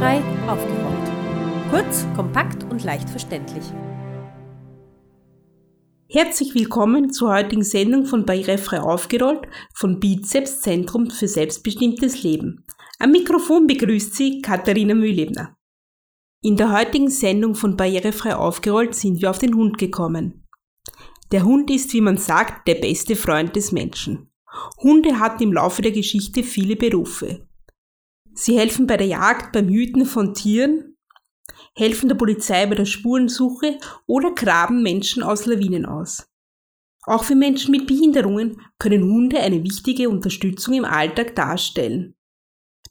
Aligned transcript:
Barrierefrei 0.00 0.48
aufgerollt. 0.48 1.70
Kurz, 1.70 2.06
kompakt 2.16 2.64
und 2.64 2.82
leicht 2.84 3.10
verständlich. 3.10 3.64
Herzlich 6.08 6.54
willkommen 6.54 7.12
zur 7.12 7.34
heutigen 7.34 7.62
Sendung 7.62 8.06
von 8.06 8.24
Barrierefrei 8.24 8.80
aufgerollt 8.80 9.46
von 9.74 10.00
Bizeps 10.00 10.62
Zentrum 10.62 11.10
für 11.10 11.28
selbstbestimmtes 11.28 12.22
Leben. 12.22 12.64
Am 12.98 13.10
Mikrofon 13.10 13.66
begrüßt 13.66 14.14
Sie 14.14 14.40
Katharina 14.40 14.94
Mühlebner. 14.94 15.54
In 16.42 16.56
der 16.56 16.72
heutigen 16.72 17.10
Sendung 17.10 17.54
von 17.54 17.76
Barrierefrei 17.76 18.34
aufgerollt 18.34 18.94
sind 18.94 19.20
wir 19.20 19.28
auf 19.28 19.38
den 19.38 19.54
Hund 19.54 19.76
gekommen. 19.76 20.46
Der 21.30 21.44
Hund 21.44 21.70
ist, 21.70 21.92
wie 21.92 22.00
man 22.00 22.16
sagt, 22.16 22.66
der 22.66 22.76
beste 22.76 23.16
Freund 23.16 23.54
des 23.54 23.70
Menschen. 23.70 24.32
Hunde 24.78 25.18
hatten 25.20 25.42
im 25.42 25.52
Laufe 25.52 25.82
der 25.82 25.92
Geschichte 25.92 26.42
viele 26.42 26.76
Berufe. 26.76 27.49
Sie 28.34 28.58
helfen 28.58 28.86
bei 28.86 28.96
der 28.96 29.06
Jagd, 29.06 29.52
beim 29.52 29.68
Hüten 29.68 30.06
von 30.06 30.34
Tieren, 30.34 30.96
helfen 31.76 32.08
der 32.08 32.16
Polizei 32.16 32.66
bei 32.66 32.74
der 32.74 32.84
Spurensuche 32.84 33.78
oder 34.06 34.32
graben 34.32 34.82
Menschen 34.82 35.22
aus 35.22 35.46
Lawinen 35.46 35.86
aus. 35.86 36.26
Auch 37.04 37.24
für 37.24 37.34
Menschen 37.34 37.72
mit 37.72 37.86
Behinderungen 37.86 38.60
können 38.78 39.02
Hunde 39.02 39.40
eine 39.40 39.62
wichtige 39.62 40.08
Unterstützung 40.08 40.74
im 40.74 40.84
Alltag 40.84 41.34
darstellen. 41.34 42.14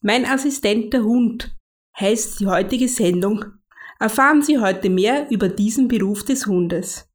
Mein 0.01 0.25
Assistent 0.25 0.93
der 0.93 1.03
Hund 1.03 1.55
heißt 1.99 2.39
die 2.39 2.47
heutige 2.47 2.87
Sendung. 2.87 3.45
Erfahren 3.99 4.41
Sie 4.41 4.59
heute 4.59 4.89
mehr 4.89 5.29
über 5.29 5.49
diesen 5.49 5.87
Beruf 5.87 6.23
des 6.23 6.47
Hundes. 6.47 7.08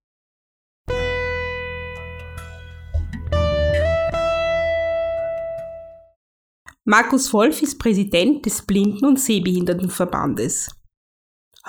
Markus 6.87 7.33
Wolf 7.33 7.63
ist 7.63 7.79
Präsident 7.79 8.45
des 8.45 8.61
Blinden- 8.61 9.07
und 9.07 9.19
Sehbehindertenverbandes. 9.19 10.69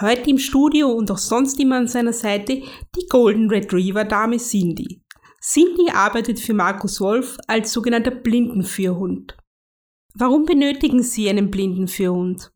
Heute 0.02 0.30
im 0.30 0.38
Studio 0.38 0.90
und 0.90 1.10
auch 1.10 1.18
sonst 1.18 1.58
immer 1.62 1.78
an 1.78 1.88
seiner 1.88 2.12
Seite 2.12 2.62
die 2.96 3.08
Golden 3.08 3.50
Retriever 3.50 4.04
Dame 4.04 4.40
Cindy. 4.40 5.02
Cindy 5.42 5.90
arbeitet 5.94 6.42
für 6.42 6.54
Markus 6.54 7.00
Wolf 7.00 7.38
als 7.48 7.72
sogenannter 7.72 8.12
Blindenführhund. 8.12 9.38
Warum 10.16 10.46
benötigen 10.46 11.02
Sie 11.02 11.30
einen 11.30 11.50
Blindenführhund? 11.50 12.52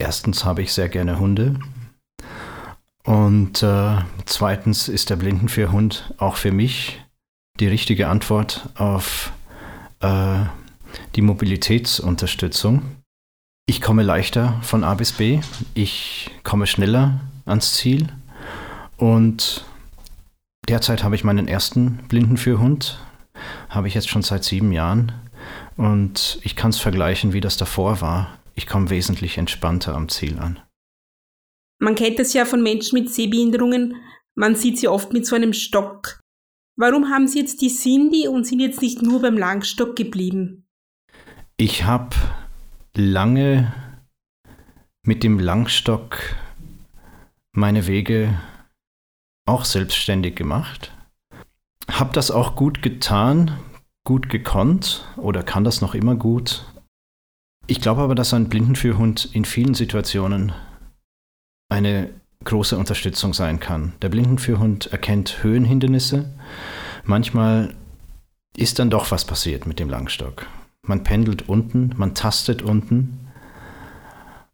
Erstens 0.00 0.44
habe 0.44 0.62
ich 0.62 0.72
sehr 0.72 0.88
gerne 0.88 1.20
Hunde. 1.20 1.56
Und 3.04 3.62
äh, 3.62 3.98
zweitens 4.26 4.88
ist 4.88 5.08
der 5.10 5.16
Blindenführhund 5.16 6.14
auch 6.18 6.34
für 6.34 6.50
mich 6.50 7.00
die 7.60 7.68
richtige 7.68 8.08
Antwort 8.08 8.70
auf 8.74 9.32
äh, 10.00 10.46
die 11.14 11.22
Mobilitätsunterstützung. 11.22 12.82
Ich 13.66 13.80
komme 13.80 14.02
leichter 14.02 14.58
von 14.62 14.84
A 14.84 14.94
bis 14.94 15.12
B, 15.12 15.40
ich 15.74 16.30
komme 16.42 16.66
schneller 16.66 17.20
ans 17.44 17.74
Ziel 17.74 18.08
und 18.96 19.64
derzeit 20.68 21.04
habe 21.04 21.14
ich 21.14 21.24
meinen 21.24 21.48
ersten 21.48 21.98
Blindenführhund, 22.08 22.98
habe 23.68 23.88
ich 23.88 23.94
jetzt 23.94 24.08
schon 24.08 24.22
seit 24.22 24.44
sieben 24.44 24.72
Jahren 24.72 25.12
und 25.76 26.40
ich 26.42 26.56
kann 26.56 26.70
es 26.70 26.78
vergleichen, 26.78 27.32
wie 27.32 27.40
das 27.40 27.56
davor 27.56 28.00
war. 28.00 28.38
Ich 28.54 28.66
komme 28.66 28.90
wesentlich 28.90 29.38
entspannter 29.38 29.94
am 29.94 30.08
Ziel 30.08 30.38
an. 30.38 30.60
Man 31.78 31.94
kennt 31.94 32.20
es 32.20 32.32
ja 32.32 32.44
von 32.44 32.62
Menschen 32.62 32.98
mit 32.98 33.12
Sehbehinderungen, 33.12 33.96
man 34.34 34.54
sieht 34.54 34.78
sie 34.78 34.88
oft 34.88 35.12
mit 35.12 35.26
so 35.26 35.36
einem 35.36 35.52
Stock. 35.52 36.20
Warum 36.76 37.10
haben 37.10 37.28
Sie 37.28 37.40
jetzt 37.40 37.60
die 37.60 37.68
Cindy 37.68 38.28
und 38.28 38.46
sind 38.46 38.60
jetzt 38.60 38.80
nicht 38.80 39.02
nur 39.02 39.20
beim 39.20 39.36
Langstock 39.36 39.94
geblieben? 39.94 40.61
Ich 41.64 41.84
habe 41.84 42.16
lange 42.96 43.72
mit 45.06 45.22
dem 45.22 45.38
Langstock 45.38 46.18
meine 47.52 47.86
Wege 47.86 48.36
auch 49.46 49.64
selbstständig 49.64 50.34
gemacht. 50.34 50.92
Habe 51.88 52.12
das 52.14 52.32
auch 52.32 52.56
gut 52.56 52.82
getan, 52.82 53.56
gut 54.04 54.28
gekonnt 54.28 55.06
oder 55.16 55.44
kann 55.44 55.62
das 55.62 55.80
noch 55.80 55.94
immer 55.94 56.16
gut. 56.16 56.66
Ich 57.68 57.80
glaube 57.80 58.02
aber, 58.02 58.16
dass 58.16 58.34
ein 58.34 58.48
Blindenführhund 58.48 59.26
in 59.32 59.44
vielen 59.44 59.74
Situationen 59.74 60.50
eine 61.68 62.10
große 62.42 62.76
Unterstützung 62.76 63.34
sein 63.34 63.60
kann. 63.60 63.92
Der 64.02 64.08
Blindenführhund 64.08 64.86
erkennt 64.86 65.44
Höhenhindernisse. 65.44 66.28
Manchmal 67.04 67.76
ist 68.56 68.80
dann 68.80 68.90
doch 68.90 69.12
was 69.12 69.24
passiert 69.24 69.64
mit 69.64 69.78
dem 69.78 69.88
Langstock. 69.88 70.48
Man 70.84 71.04
pendelt 71.04 71.48
unten, 71.48 71.92
man 71.96 72.14
tastet 72.14 72.60
unten 72.62 73.28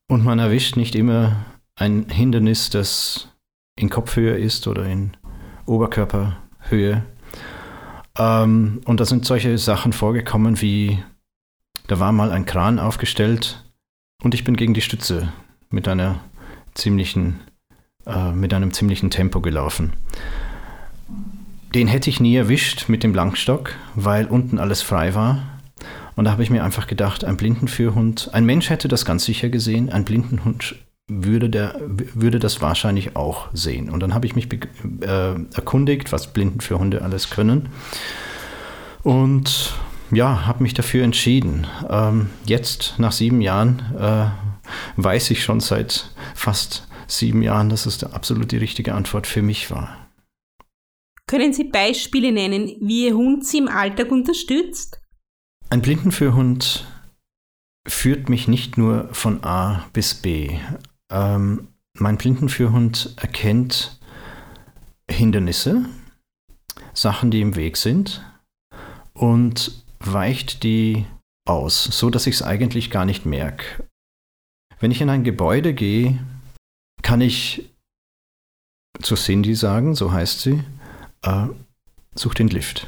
und 0.09 0.25
man 0.25 0.39
erwischt 0.39 0.77
nicht 0.77 0.95
immer 0.95 1.45
ein 1.75 2.11
Hindernis, 2.11 2.69
das 2.69 3.29
in 3.77 3.89
Kopfhöhe 3.89 4.37
ist 4.37 4.67
oder 4.67 4.85
in 4.85 5.17
Oberkörperhöhe. 5.65 7.05
Ähm, 8.19 8.81
und 8.85 9.01
da 9.01 9.05
sind 9.07 9.25
solche 9.25 9.57
Sachen 9.57 9.93
vorgekommen 9.95 10.61
wie, 10.61 11.03
da 11.87 11.99
war 11.99 12.13
mal 12.13 12.31
ein 12.31 12.45
Kran 12.45 12.79
aufgestellt 12.79 13.65
und 14.23 14.35
ich 14.35 14.45
bin 14.45 14.57
gegen 14.57 14.75
die 14.75 14.83
Stütze 14.83 15.33
mit 15.71 15.89
einer 15.89 16.21
ziemlichen, 16.75 17.41
äh, 18.07 18.33
mit 18.33 18.53
einem 18.53 18.73
ziemlichen 18.73 19.11
Tempo 19.11 19.41
gelaufen. 19.41 19.95
Den 21.75 21.87
hätte 21.87 22.11
ich 22.11 22.21
nie 22.21 22.37
erwischt 22.37 22.89
mit 22.89 23.03
dem 23.03 23.15
Langstock, 23.15 23.75
weil 23.95 24.27
unten 24.27 24.59
alles 24.59 24.83
frei 24.83 25.15
war. 25.15 25.58
Und 26.19 26.25
da 26.25 26.33
habe 26.33 26.43
ich 26.43 26.51
mir 26.51 26.65
einfach 26.65 26.89
gedacht, 26.89 27.23
ein 27.23 27.37
Blindenführhund, 27.37 28.31
ein 28.33 28.45
Mensch 28.45 28.71
hätte 28.71 28.89
das 28.89 29.05
ganz 29.05 29.25
sicher 29.25 29.51
gesehen, 29.51 29.89
ein 29.89 30.05
Blindenhund 30.05 30.75
würde, 31.07 31.49
der, 31.49 31.81
würde 31.81 32.41
das 32.41 32.61
wahrscheinlich 32.61 33.15
auch 33.15 33.47
sehen. 33.53 33.89
Und 33.89 34.01
dann 34.01 34.15
habe 34.15 34.27
ich 34.27 34.35
mich 34.35 34.49
äh, 34.53 35.35
erkundigt, 35.55 36.11
was 36.11 36.33
Blindenführhunde 36.33 37.03
alles 37.03 37.31
können. 37.31 37.69
Und 39.05 39.75
ja, 40.11 40.45
habe 40.45 40.65
mich 40.65 40.75
dafür 40.75 41.05
entschieden. 41.05 41.69
Ähm, 41.89 42.31
jetzt, 42.47 42.95
nach 42.99 43.13
sieben 43.13 43.41
Jahren, 43.41 43.85
äh, 43.97 44.27
weiß 44.97 45.31
ich 45.31 45.45
schon 45.45 45.61
seit 45.61 46.11
fast 46.35 46.89
sieben 47.07 47.43
Jahren, 47.43 47.69
dass 47.69 47.87
es 47.87 48.03
absolut 48.03 48.51
die 48.51 48.59
richtige 48.59 48.93
Antwort 48.93 49.29
für 49.29 49.43
mich 49.43 49.71
war. 49.71 50.09
Können 51.29 51.53
Sie 51.53 51.63
Beispiele 51.63 52.33
nennen, 52.33 52.73
wie 52.81 53.07
Ihr 53.07 53.15
Hund 53.15 53.47
Sie 53.47 53.59
im 53.59 53.69
Alltag 53.69 54.11
unterstützt? 54.11 54.99
Ein 55.71 55.83
Blindenführhund 55.83 56.87
führt 57.87 58.31
mich 58.31 58.49
nicht 58.49 58.79
nur 58.79 59.13
von 59.13 59.45
A 59.45 59.87
bis 59.93 60.15
B. 60.15 60.59
Ähm, 61.11 61.69
mein 61.93 62.17
Blindenführhund 62.17 63.15
erkennt 63.17 64.01
Hindernisse, 65.11 65.85
Sachen, 66.95 67.31
die 67.31 67.43
im 67.43 67.55
Weg 67.55 67.77
sind 67.77 68.25
und 69.13 69.85
weicht 69.99 70.63
die 70.63 71.05
aus, 71.45 71.85
so 71.85 72.09
dass 72.09 72.27
ich 72.27 72.37
es 72.37 72.43
eigentlich 72.43 72.91
gar 72.91 73.05
nicht 73.05 73.27
merke. 73.27 73.87
Wenn 74.81 74.91
ich 74.91 75.03
in 75.03 75.11
ein 75.11 75.25
Gebäude 75.25 75.75
gehe, 75.75 76.19
kann 77.03 77.21
ich 77.21 77.69
zu 79.03 79.17
Cindy 79.17 79.55
sagen, 79.55 79.95
so 79.95 80.13
heißt 80.13 80.41
sie, 80.41 80.63
äh, 81.23 81.47
such 82.15 82.35
den 82.35 82.49
Lift. 82.49 82.87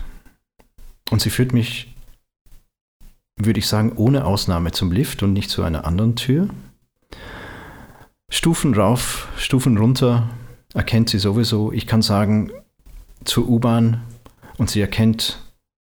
Und 1.11 1.21
sie 1.21 1.31
führt 1.31 1.53
mich 1.53 1.90
würde 3.45 3.59
ich 3.59 3.67
sagen, 3.67 3.93
ohne 3.97 4.25
Ausnahme 4.25 4.73
zum 4.73 4.93
Lift 4.93 5.23
und 5.23 5.33
nicht 5.33 5.51
zu 5.51 5.63
einer 5.63 5.85
anderen 5.87 6.17
Tür. 6.17 6.49
Stufen 8.31 8.75
rauf, 8.75 9.29
Stufen 9.37 9.77
runter 9.77 10.29
erkennt 10.75 11.09
sie 11.09 11.19
sowieso. 11.19 11.73
Ich 11.73 11.87
kann 11.87 12.03
sagen, 12.03 12.53
zur 13.25 13.49
U-Bahn 13.49 14.03
und 14.57 14.71
sie 14.71 14.81
erkennt, 14.81 15.43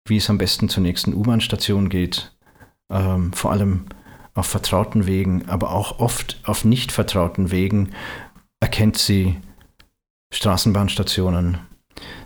wie 0.06 0.16
es 0.16 0.30
am 0.30 0.38
besten 0.38 0.68
zur 0.68 0.82
nächsten 0.82 1.14
U-Bahn-Station 1.14 1.88
geht. 1.88 2.32
Ähm, 2.90 3.32
vor 3.32 3.52
allem 3.52 3.86
auf 4.34 4.46
vertrauten 4.46 5.06
Wegen, 5.06 5.48
aber 5.48 5.72
auch 5.72 5.98
oft 5.98 6.40
auf 6.44 6.64
nicht 6.64 6.92
vertrauten 6.92 7.50
Wegen 7.50 7.90
erkennt 8.60 8.96
sie 8.96 9.36
Straßenbahnstationen. 10.32 11.58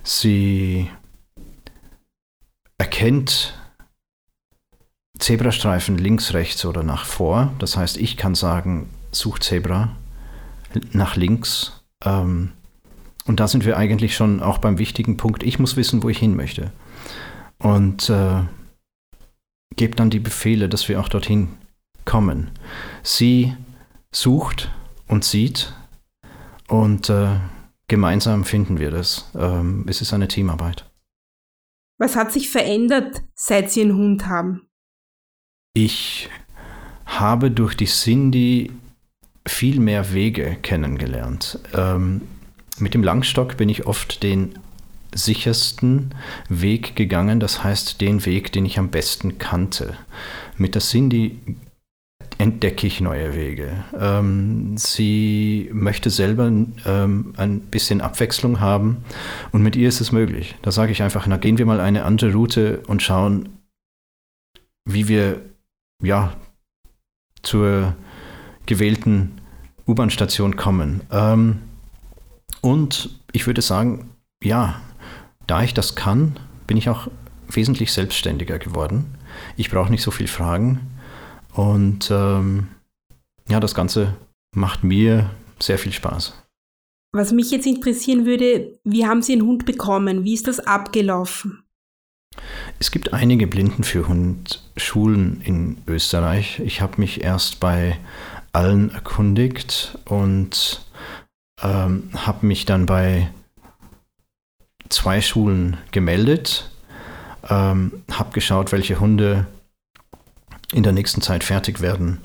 Sie 0.02 0.90
erkennt 2.78 3.54
Zebrastreifen 5.22 5.98
links, 5.98 6.34
rechts 6.34 6.64
oder 6.64 6.82
nach 6.82 7.04
vor. 7.04 7.52
Das 7.60 7.76
heißt, 7.76 7.96
ich 7.96 8.16
kann 8.16 8.34
sagen, 8.34 8.90
such 9.12 9.38
Zebra 9.38 9.96
nach 10.92 11.14
links. 11.14 11.84
Ähm, 12.04 12.50
und 13.24 13.38
da 13.38 13.46
sind 13.46 13.64
wir 13.64 13.76
eigentlich 13.76 14.16
schon 14.16 14.42
auch 14.42 14.58
beim 14.58 14.78
wichtigen 14.78 15.16
Punkt. 15.16 15.44
Ich 15.44 15.60
muss 15.60 15.76
wissen, 15.76 16.02
wo 16.02 16.08
ich 16.08 16.18
hin 16.18 16.34
möchte. 16.34 16.72
Und 17.58 18.10
äh, 18.10 18.42
gebe 19.76 19.94
dann 19.94 20.10
die 20.10 20.18
Befehle, 20.18 20.68
dass 20.68 20.88
wir 20.88 20.98
auch 20.98 21.08
dorthin 21.08 21.50
kommen. 22.04 22.50
Sie 23.04 23.56
sucht 24.12 24.72
und 25.06 25.22
sieht 25.22 25.72
und 26.66 27.10
äh, 27.10 27.36
gemeinsam 27.86 28.44
finden 28.44 28.80
wir 28.80 28.90
das. 28.90 29.30
Ähm, 29.36 29.86
es 29.88 30.00
ist 30.00 30.12
eine 30.12 30.26
Teamarbeit. 30.26 30.90
Was 31.98 32.16
hat 32.16 32.32
sich 32.32 32.50
verändert, 32.50 33.22
seit 33.36 33.70
Sie 33.70 33.82
einen 33.82 33.94
Hund 33.94 34.26
haben? 34.26 34.66
Ich 35.74 36.28
habe 37.06 37.50
durch 37.50 37.74
die 37.74 37.86
Cindy 37.86 38.70
viel 39.46 39.80
mehr 39.80 40.12
Wege 40.12 40.56
kennengelernt. 40.62 41.58
Ähm, 41.74 42.22
mit 42.78 42.94
dem 42.94 43.02
Langstock 43.02 43.56
bin 43.56 43.68
ich 43.68 43.86
oft 43.86 44.22
den 44.22 44.58
sichersten 45.14 46.14
Weg 46.48 46.96
gegangen, 46.96 47.40
das 47.40 47.64
heißt 47.64 48.00
den 48.00 48.24
Weg, 48.24 48.52
den 48.52 48.66
ich 48.66 48.78
am 48.78 48.90
besten 48.90 49.38
kannte. 49.38 49.96
Mit 50.56 50.74
der 50.74 50.82
Cindy 50.82 51.38
entdecke 52.38 52.86
ich 52.86 53.00
neue 53.00 53.34
Wege. 53.34 53.84
Ähm, 53.98 54.76
sie 54.76 55.70
möchte 55.72 56.10
selber 56.10 56.46
ähm, 56.46 57.34
ein 57.36 57.60
bisschen 57.60 58.00
Abwechslung 58.00 58.60
haben 58.60 59.04
und 59.52 59.62
mit 59.62 59.76
ihr 59.76 59.88
ist 59.88 60.00
es 60.00 60.12
möglich. 60.12 60.54
Da 60.62 60.70
sage 60.70 60.92
ich 60.92 61.02
einfach, 61.02 61.26
na 61.26 61.36
gehen 61.36 61.58
wir 61.58 61.66
mal 61.66 61.80
eine 61.80 62.04
andere 62.04 62.32
Route 62.32 62.82
und 62.86 63.02
schauen, 63.02 63.50
wie 64.84 65.08
wir 65.08 65.40
ja 66.02 66.32
zur 67.42 67.94
gewählten 68.66 69.40
U-Bahn-Station 69.86 70.56
kommen. 70.56 71.02
Ähm, 71.10 71.58
und 72.60 73.10
ich 73.32 73.46
würde 73.46 73.62
sagen, 73.62 74.10
ja, 74.42 74.80
da 75.46 75.62
ich 75.62 75.74
das 75.74 75.94
kann, 75.94 76.38
bin 76.66 76.76
ich 76.76 76.88
auch 76.88 77.08
wesentlich 77.48 77.92
selbstständiger 77.92 78.58
geworden. 78.58 79.16
Ich 79.56 79.70
brauche 79.70 79.90
nicht 79.90 80.02
so 80.02 80.10
viel 80.10 80.28
Fragen. 80.28 80.80
Und 81.54 82.10
ähm, 82.10 82.68
ja, 83.48 83.60
das 83.60 83.74
Ganze 83.74 84.14
macht 84.54 84.84
mir 84.84 85.30
sehr 85.58 85.78
viel 85.78 85.92
Spaß. 85.92 86.34
Was 87.14 87.32
mich 87.32 87.50
jetzt 87.50 87.66
interessieren 87.66 88.24
würde, 88.24 88.78
wie 88.84 89.06
haben 89.06 89.20
Sie 89.20 89.32
einen 89.32 89.42
Hund 89.42 89.66
bekommen? 89.66 90.24
Wie 90.24 90.34
ist 90.34 90.48
das 90.48 90.60
abgelaufen? 90.60 91.61
Es 92.78 92.90
gibt 92.90 93.12
einige 93.12 93.46
Blindenführhundschulen 93.46 95.40
in 95.42 95.78
Österreich. 95.86 96.60
Ich 96.60 96.80
habe 96.80 97.00
mich 97.00 97.22
erst 97.22 97.60
bei 97.60 97.98
allen 98.52 98.90
erkundigt 98.92 99.98
und 100.04 100.84
ähm, 101.62 102.10
habe 102.14 102.46
mich 102.46 102.64
dann 102.64 102.86
bei 102.86 103.28
zwei 104.88 105.20
Schulen 105.20 105.78
gemeldet, 105.90 106.70
ähm, 107.48 108.02
habe 108.10 108.32
geschaut, 108.32 108.72
welche 108.72 109.00
Hunde 109.00 109.46
in 110.72 110.82
der 110.82 110.92
nächsten 110.92 111.22
Zeit 111.22 111.44
fertig 111.44 111.80
werden 111.80 112.18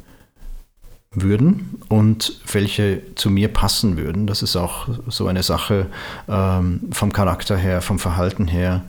würden 1.12 1.82
und 1.88 2.42
welche 2.52 3.02
zu 3.16 3.30
mir 3.30 3.48
passen 3.48 3.98
würden. 3.98 4.28
Das 4.28 4.44
ist 4.44 4.56
auch 4.56 4.88
so 5.08 5.28
eine 5.28 5.44
Sache 5.44 5.88
ähm, 6.28 6.82
vom 6.92 7.14
Charakter 7.14 7.58
her, 7.58 7.82
vom 7.82 8.00
Verhalten 8.00 8.48
her. 8.48 8.84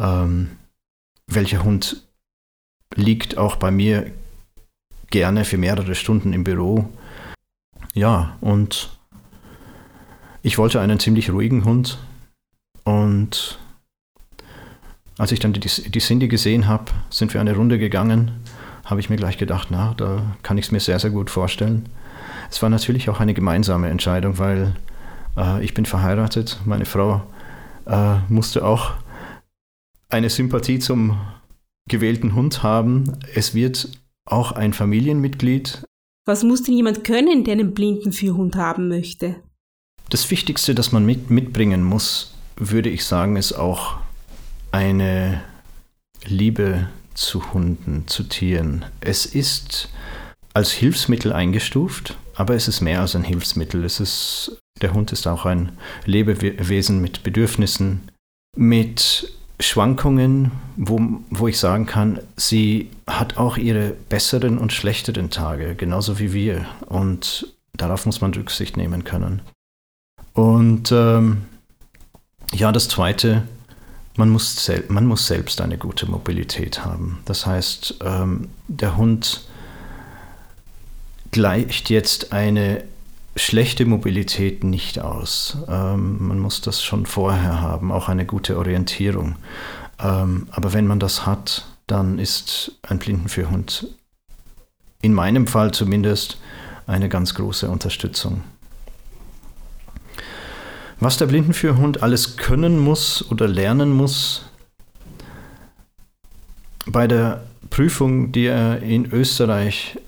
Ähm, 0.00 0.56
welcher 1.26 1.62
Hund 1.62 2.08
liegt 2.96 3.38
auch 3.38 3.56
bei 3.56 3.70
mir 3.70 4.10
gerne 5.10 5.44
für 5.44 5.58
mehrere 5.58 5.94
Stunden 5.94 6.32
im 6.32 6.44
Büro. 6.44 6.88
Ja, 7.94 8.36
und 8.40 8.90
ich 10.42 10.58
wollte 10.58 10.80
einen 10.80 10.98
ziemlich 10.98 11.30
ruhigen 11.30 11.64
Hund. 11.64 11.98
Und 12.84 13.58
als 15.18 15.32
ich 15.32 15.40
dann 15.40 15.52
die, 15.52 15.60
die 15.60 16.00
Cindy 16.00 16.28
gesehen 16.28 16.66
habe, 16.66 16.86
sind 17.10 17.34
wir 17.34 17.40
eine 17.40 17.54
Runde 17.54 17.78
gegangen, 17.78 18.30
habe 18.84 19.00
ich 19.00 19.10
mir 19.10 19.16
gleich 19.16 19.38
gedacht, 19.38 19.68
na, 19.70 19.94
da 19.96 20.22
kann 20.42 20.58
ich 20.58 20.66
es 20.66 20.72
mir 20.72 20.80
sehr, 20.80 20.98
sehr 20.98 21.10
gut 21.10 21.30
vorstellen. 21.30 21.88
Es 22.50 22.62
war 22.62 22.70
natürlich 22.70 23.10
auch 23.10 23.20
eine 23.20 23.34
gemeinsame 23.34 23.88
Entscheidung, 23.88 24.38
weil 24.38 24.74
äh, 25.36 25.62
ich 25.62 25.74
bin 25.74 25.84
verheiratet, 25.84 26.58
meine 26.64 26.86
Frau 26.86 27.22
äh, 27.86 28.16
musste 28.28 28.64
auch 28.64 28.94
eine 30.10 30.30
Sympathie 30.30 30.78
zum 30.78 31.18
gewählten 31.88 32.34
Hund 32.34 32.62
haben. 32.62 33.18
Es 33.34 33.54
wird 33.54 33.88
auch 34.26 34.52
ein 34.52 34.72
Familienmitglied. 34.72 35.84
Was 36.26 36.44
muss 36.44 36.62
denn 36.62 36.74
jemand 36.74 37.04
können, 37.04 37.44
der 37.44 37.54
einen 37.54 37.74
blinden 37.74 38.12
Führhund 38.12 38.56
haben 38.56 38.88
möchte? 38.88 39.36
Das 40.10 40.30
Wichtigste, 40.30 40.74
das 40.74 40.92
man 40.92 41.06
mit, 41.06 41.30
mitbringen 41.30 41.82
muss, 41.82 42.34
würde 42.56 42.90
ich 42.90 43.04
sagen, 43.04 43.36
ist 43.36 43.52
auch 43.52 43.96
eine 44.72 45.42
Liebe 46.26 46.88
zu 47.14 47.52
Hunden, 47.52 48.04
zu 48.06 48.24
Tieren. 48.24 48.84
Es 49.00 49.26
ist 49.26 49.88
als 50.52 50.72
Hilfsmittel 50.72 51.32
eingestuft, 51.32 52.16
aber 52.34 52.54
es 52.54 52.68
ist 52.68 52.80
mehr 52.80 53.00
als 53.00 53.14
ein 53.16 53.24
Hilfsmittel. 53.24 53.84
Es 53.84 54.00
ist, 54.00 54.58
der 54.80 54.94
Hund 54.94 55.12
ist 55.12 55.26
auch 55.26 55.46
ein 55.46 55.72
Lebewesen 56.04 57.00
mit 57.00 57.22
Bedürfnissen, 57.22 58.10
mit 58.56 59.32
Schwankungen, 59.60 60.50
wo, 60.76 61.00
wo 61.30 61.48
ich 61.48 61.58
sagen 61.58 61.86
kann, 61.86 62.20
sie 62.36 62.90
hat 63.06 63.36
auch 63.36 63.56
ihre 63.56 63.90
besseren 64.08 64.58
und 64.58 64.72
schlechteren 64.72 65.30
Tage, 65.30 65.74
genauso 65.74 66.18
wie 66.18 66.32
wir. 66.32 66.66
Und 66.86 67.54
darauf 67.74 68.06
muss 68.06 68.20
man 68.20 68.34
Rücksicht 68.34 68.76
nehmen 68.76 69.04
können. 69.04 69.42
Und 70.32 70.90
ähm, 70.92 71.42
ja, 72.52 72.72
das 72.72 72.88
Zweite, 72.88 73.42
man 74.16 74.30
muss, 74.30 74.70
man 74.88 75.06
muss 75.06 75.26
selbst 75.26 75.60
eine 75.60 75.78
gute 75.78 76.10
Mobilität 76.10 76.84
haben. 76.84 77.18
Das 77.24 77.46
heißt, 77.46 77.96
ähm, 78.04 78.48
der 78.68 78.96
Hund 78.96 79.46
gleicht 81.30 81.90
jetzt 81.90 82.32
eine 82.32 82.82
schlechte 83.40 83.86
Mobilität 83.86 84.64
nicht 84.64 85.00
aus. 85.00 85.58
Ähm, 85.68 86.28
man 86.28 86.38
muss 86.38 86.60
das 86.60 86.82
schon 86.82 87.06
vorher 87.06 87.60
haben, 87.60 87.90
auch 87.92 88.08
eine 88.08 88.26
gute 88.26 88.58
Orientierung. 88.58 89.36
Ähm, 89.98 90.48
aber 90.50 90.72
wenn 90.72 90.86
man 90.86 91.00
das 91.00 91.26
hat, 91.26 91.66
dann 91.86 92.18
ist 92.18 92.78
ein 92.82 92.98
Blindenführhund 92.98 93.88
in 95.02 95.14
meinem 95.14 95.46
Fall 95.46 95.72
zumindest 95.72 96.38
eine 96.86 97.08
ganz 97.08 97.34
große 97.34 97.68
Unterstützung. 97.68 98.42
Was 100.98 101.16
der 101.16 101.26
Blindenführhund 101.26 102.02
alles 102.02 102.36
können 102.36 102.78
muss 102.78 103.30
oder 103.30 103.48
lernen 103.48 103.90
muss, 103.90 104.44
bei 106.86 107.06
der 107.06 107.44
Prüfung, 107.70 108.32
die 108.32 108.46
er 108.46 108.82
in 108.82 109.10
Österreich 109.10 109.98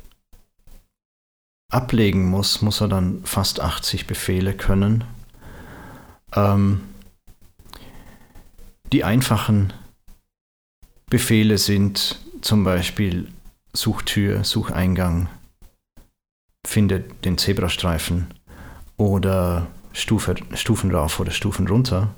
ablegen 1.73 2.29
muss, 2.29 2.63
muss 2.63 2.81
er 2.81 2.89
dann 2.89 3.25
fast 3.25 3.61
80 3.61 4.07
Befehle 4.07 4.55
können. 4.55 5.05
Ähm, 6.35 6.81
die 8.93 9.05
einfachen 9.05 9.73
Befehle 11.09 11.59
sind 11.59 12.21
zum 12.43 12.65
Beispiel 12.65 13.29
Suchtür, 13.73 14.45
Sucheingang, 14.45 15.29
finde 16.67 17.01
den 17.25 17.39
Zebrastreifen 17.39 18.27
oder 18.99 19.67
Stufe, 19.95 20.35
Stufen 20.55 20.95
rauf 20.95 21.21
oder 21.21 21.31
Stufen 21.31 21.67
runter. 21.69 22.15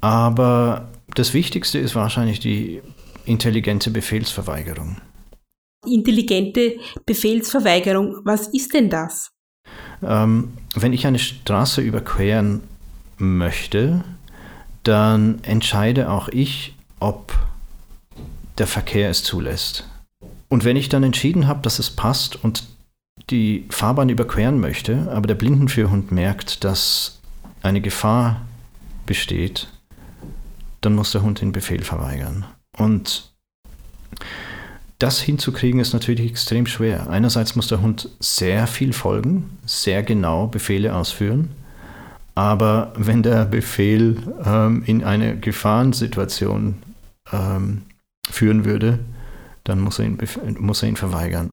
Aber 0.00 0.88
das 1.14 1.34
Wichtigste 1.34 1.78
ist 1.78 1.94
wahrscheinlich 1.94 2.38
die 2.38 2.82
intelligente 3.24 3.90
Befehlsverweigerung 3.90 4.98
intelligente 5.86 6.76
Befehlsverweigerung. 7.06 8.18
Was 8.24 8.48
ist 8.48 8.74
denn 8.74 8.90
das? 8.90 9.30
Ähm, 10.02 10.52
wenn 10.74 10.92
ich 10.92 11.06
eine 11.06 11.18
Straße 11.18 11.80
überqueren 11.80 12.62
möchte, 13.18 14.04
dann 14.82 15.42
entscheide 15.42 16.10
auch 16.10 16.28
ich, 16.28 16.74
ob 17.00 17.32
der 18.58 18.66
Verkehr 18.66 19.10
es 19.10 19.24
zulässt. 19.24 19.88
Und 20.48 20.64
wenn 20.64 20.76
ich 20.76 20.88
dann 20.88 21.02
entschieden 21.02 21.48
habe, 21.48 21.62
dass 21.62 21.78
es 21.78 21.90
passt 21.90 22.42
und 22.44 22.64
die 23.30 23.66
Fahrbahn 23.70 24.08
überqueren 24.08 24.60
möchte, 24.60 25.10
aber 25.10 25.26
der 25.26 25.34
Blindenführhund 25.34 26.12
merkt, 26.12 26.64
dass 26.64 27.20
eine 27.62 27.80
Gefahr 27.80 28.42
besteht, 29.06 29.68
dann 30.80 30.94
muss 30.94 31.12
der 31.12 31.22
Hund 31.22 31.40
den 31.40 31.52
Befehl 31.52 31.82
verweigern. 31.82 32.44
Und 32.76 33.32
das 34.98 35.20
hinzukriegen 35.20 35.80
ist 35.80 35.92
natürlich 35.92 36.30
extrem 36.30 36.66
schwer. 36.66 37.10
Einerseits 37.10 37.56
muss 37.56 37.68
der 37.68 37.82
Hund 37.82 38.08
sehr 38.20 38.66
viel 38.66 38.92
folgen, 38.92 39.58
sehr 39.66 40.02
genau 40.02 40.46
Befehle 40.46 40.94
ausführen. 40.94 41.50
Aber 42.34 42.92
wenn 42.96 43.22
der 43.22 43.44
Befehl 43.44 44.16
ähm, 44.44 44.82
in 44.86 45.04
eine 45.04 45.38
Gefahrensituation 45.38 46.82
ähm, 47.32 47.82
führen 48.28 48.64
würde, 48.64 48.98
dann 49.64 49.80
muss 49.80 49.98
er, 49.98 50.06
ihn, 50.06 50.18
muss 50.58 50.82
er 50.82 50.88
ihn 50.88 50.96
verweigern. 50.96 51.50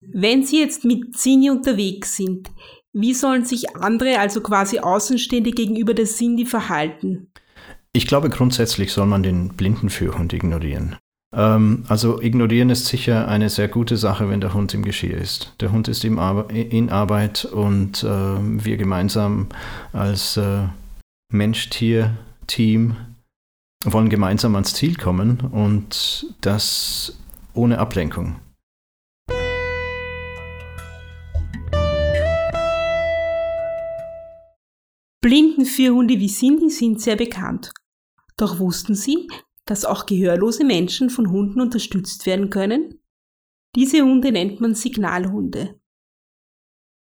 Wenn 0.00 0.44
Sie 0.44 0.60
jetzt 0.60 0.84
mit 0.84 1.16
Cindy 1.16 1.50
unterwegs 1.50 2.16
sind, 2.16 2.50
wie 2.92 3.14
sollen 3.14 3.44
sich 3.44 3.76
andere, 3.76 4.18
also 4.18 4.40
quasi 4.40 4.78
Außenstehende 4.78 5.50
gegenüber 5.50 5.94
der 5.94 6.06
Cindy 6.06 6.46
verhalten? 6.46 7.28
Ich 7.92 8.06
glaube, 8.06 8.28
grundsätzlich 8.28 8.92
soll 8.92 9.06
man 9.06 9.22
den 9.22 9.48
Blindenführhund 9.50 10.32
ignorieren. 10.32 10.96
Ähm, 11.34 11.84
also 11.88 12.20
ignorieren 12.20 12.70
ist 12.70 12.86
sicher 12.86 13.26
eine 13.28 13.50
sehr 13.50 13.68
gute 13.68 13.96
Sache, 13.96 14.28
wenn 14.28 14.40
der 14.40 14.54
Hund 14.54 14.72
im 14.74 14.84
Geschirr 14.84 15.18
ist. 15.18 15.54
Der 15.60 15.72
Hund 15.72 15.88
ist 15.88 16.04
Ar 16.04 16.50
in 16.50 16.90
Arbeit 16.90 17.44
und 17.44 18.04
äh, 18.04 18.06
wir 18.06 18.76
gemeinsam 18.76 19.48
als 19.92 20.36
äh, 20.36 20.68
Mensch-Tier-Team 21.32 22.96
wollen 23.84 24.08
gemeinsam 24.08 24.54
ans 24.54 24.74
Ziel 24.74 24.96
kommen 24.96 25.40
und 25.40 26.26
das 26.40 27.18
ohne 27.52 27.78
Ablenkung. 27.78 28.36
Blinden 35.20 35.54
Blindenführhunde 35.54 36.18
wie 36.18 36.28
Cindy 36.28 36.70
sind 36.70 37.00
sehr 37.00 37.16
bekannt. 37.16 37.72
Doch 38.36 38.58
wussten 38.58 38.94
Sie, 38.94 39.26
dass 39.66 39.84
auch 39.84 40.06
gehörlose 40.06 40.64
Menschen 40.64 41.10
von 41.10 41.30
Hunden 41.30 41.60
unterstützt 41.60 42.26
werden 42.26 42.50
können? 42.50 43.00
Diese 43.74 44.02
Hunde 44.02 44.30
nennt 44.30 44.60
man 44.60 44.74
Signalhunde. 44.74 45.80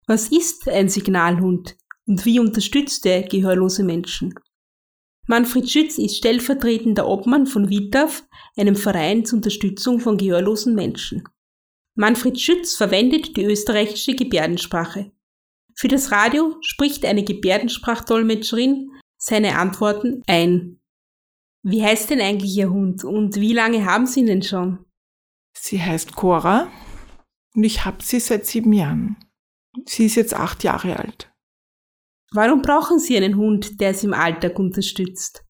Was 0.08 0.32
ist 0.32 0.68
ein 0.68 0.90
Signalhund 0.90 1.78
und 2.06 2.26
wie 2.26 2.40
unterstützt 2.40 3.06
er 3.06 3.24
gehörlose 3.24 3.84
Menschen? 3.84 4.34
Manfred 5.28 5.70
Schütz 5.70 6.00
ist 6.00 6.18
stellvertretender 6.18 7.08
Obmann 7.08 7.46
von 7.46 7.70
VITAF, 7.70 8.24
einem 8.58 8.76
Verein 8.76 9.26
zur 9.26 9.38
Unterstützung 9.38 10.00
von 10.00 10.18
gehörlosen 10.18 10.74
Menschen. 10.74 11.24
Manfred 11.94 12.40
Schütz 12.40 12.76
verwendet 12.76 13.38
die 13.38 13.44
österreichische 13.44 14.16
Gebärdensprache. 14.16 15.12
Für 15.76 15.88
das 15.88 16.12
Radio 16.12 16.58
spricht 16.62 17.06
eine 17.06 17.24
Gebärdensprachdolmetscherin 17.24 18.90
seine 19.18 19.58
Antworten 19.58 20.24
ein. 20.26 20.79
Wie 21.64 21.84
heißt 21.84 22.10
denn 22.10 22.22
eigentlich 22.22 22.56
Ihr 22.56 22.70
Hund 22.70 23.04
und 23.04 23.36
wie 23.36 23.54
lange 23.54 23.86
haben 23.86 24.06
Sie 24.06 24.22
ihn 24.22 24.28
denn 24.28 24.44
schon? 24.44 24.86
Sie 25.58 25.82
heißt 25.82 26.16
Cora 26.16 26.72
und 27.56 27.64
ich 27.64 27.86
habe 27.86 28.04
sie 28.04 28.20
seit 28.20 28.46
sieben 28.46 28.74
Jahren. 28.74 29.18
Sie 29.86 30.06
ist 30.06 30.16
jetzt 30.16 30.34
acht 30.34 30.64
Jahre 30.64 30.98
alt. 30.98 31.32
Warum 32.32 32.62
brauchen 32.62 33.00
Sie 33.00 33.18
einen 33.18 33.36
Hund, 33.36 33.82
der 33.82 33.94
Sie 33.94 34.08
im 34.08 34.14
Alltag 34.14 34.58
unterstützt? 34.60 35.46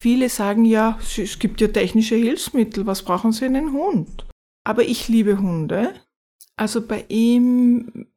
Viele 0.00 0.28
sagen 0.28 0.64
ja, 0.64 0.98
es 1.16 1.38
gibt 1.38 1.60
ja 1.60 1.68
technische 1.68 2.16
Hilfsmittel, 2.16 2.86
was 2.86 3.02
brauchen 3.02 3.32
Sie 3.32 3.44
einen 3.44 3.72
Hund? 3.72 4.26
Aber 4.64 4.84
ich 4.84 5.08
liebe 5.08 5.38
Hunde. 5.38 5.94
Also 6.56 6.86
bei 6.86 7.04
ihm 7.08 8.08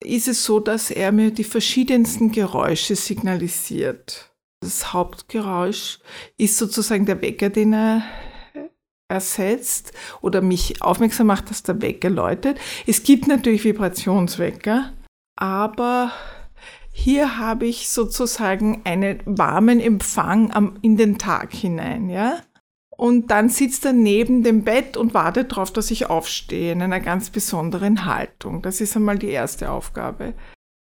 ist 0.00 0.28
es 0.28 0.44
so, 0.44 0.58
dass 0.60 0.90
er 0.90 1.12
mir 1.12 1.30
die 1.30 1.44
verschiedensten 1.44 2.32
Geräusche 2.32 2.96
signalisiert. 2.96 4.31
Das 4.62 4.92
Hauptgeräusch 4.92 5.98
ist 6.38 6.56
sozusagen 6.56 7.04
der 7.04 7.20
Wecker, 7.20 7.50
den 7.50 7.72
er 7.72 8.04
ersetzt 9.08 9.92
oder 10.20 10.40
mich 10.40 10.80
aufmerksam 10.80 11.26
macht, 11.26 11.50
dass 11.50 11.64
der 11.64 11.82
Wecker 11.82 12.08
läutet. 12.08 12.58
Es 12.86 13.02
gibt 13.02 13.26
natürlich 13.26 13.64
Vibrationswecker, 13.64 14.92
aber 15.36 16.12
hier 16.92 17.38
habe 17.38 17.66
ich 17.66 17.88
sozusagen 17.88 18.82
einen 18.84 19.20
warmen 19.24 19.80
Empfang 19.80 20.52
am, 20.52 20.78
in 20.80 20.96
den 20.96 21.18
Tag 21.18 21.52
hinein, 21.52 22.08
ja. 22.08 22.36
Und 22.96 23.32
dann 23.32 23.48
sitzt 23.48 23.84
er 23.84 23.92
neben 23.92 24.44
dem 24.44 24.62
Bett 24.62 24.96
und 24.96 25.12
wartet 25.12 25.50
darauf, 25.50 25.72
dass 25.72 25.90
ich 25.90 26.08
aufstehe 26.08 26.70
in 26.70 26.82
einer 26.82 27.00
ganz 27.00 27.30
besonderen 27.30 28.04
Haltung. 28.04 28.62
Das 28.62 28.80
ist 28.80 28.94
einmal 28.94 29.18
die 29.18 29.30
erste 29.30 29.70
Aufgabe 29.70 30.34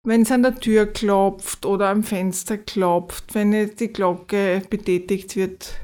wenn 0.03 0.23
es 0.23 0.33
an 0.33 0.43
der 0.43 0.59
Tür 0.59 0.87
klopft 0.87 1.67
oder 1.67 1.89
am 1.89 2.03
Fenster 2.03 2.59
klopft, 2.59 3.35
wenn 3.35 3.53
die 3.77 3.93
Glocke 3.93 4.63
betätigt 4.71 5.37
wird, 5.37 5.75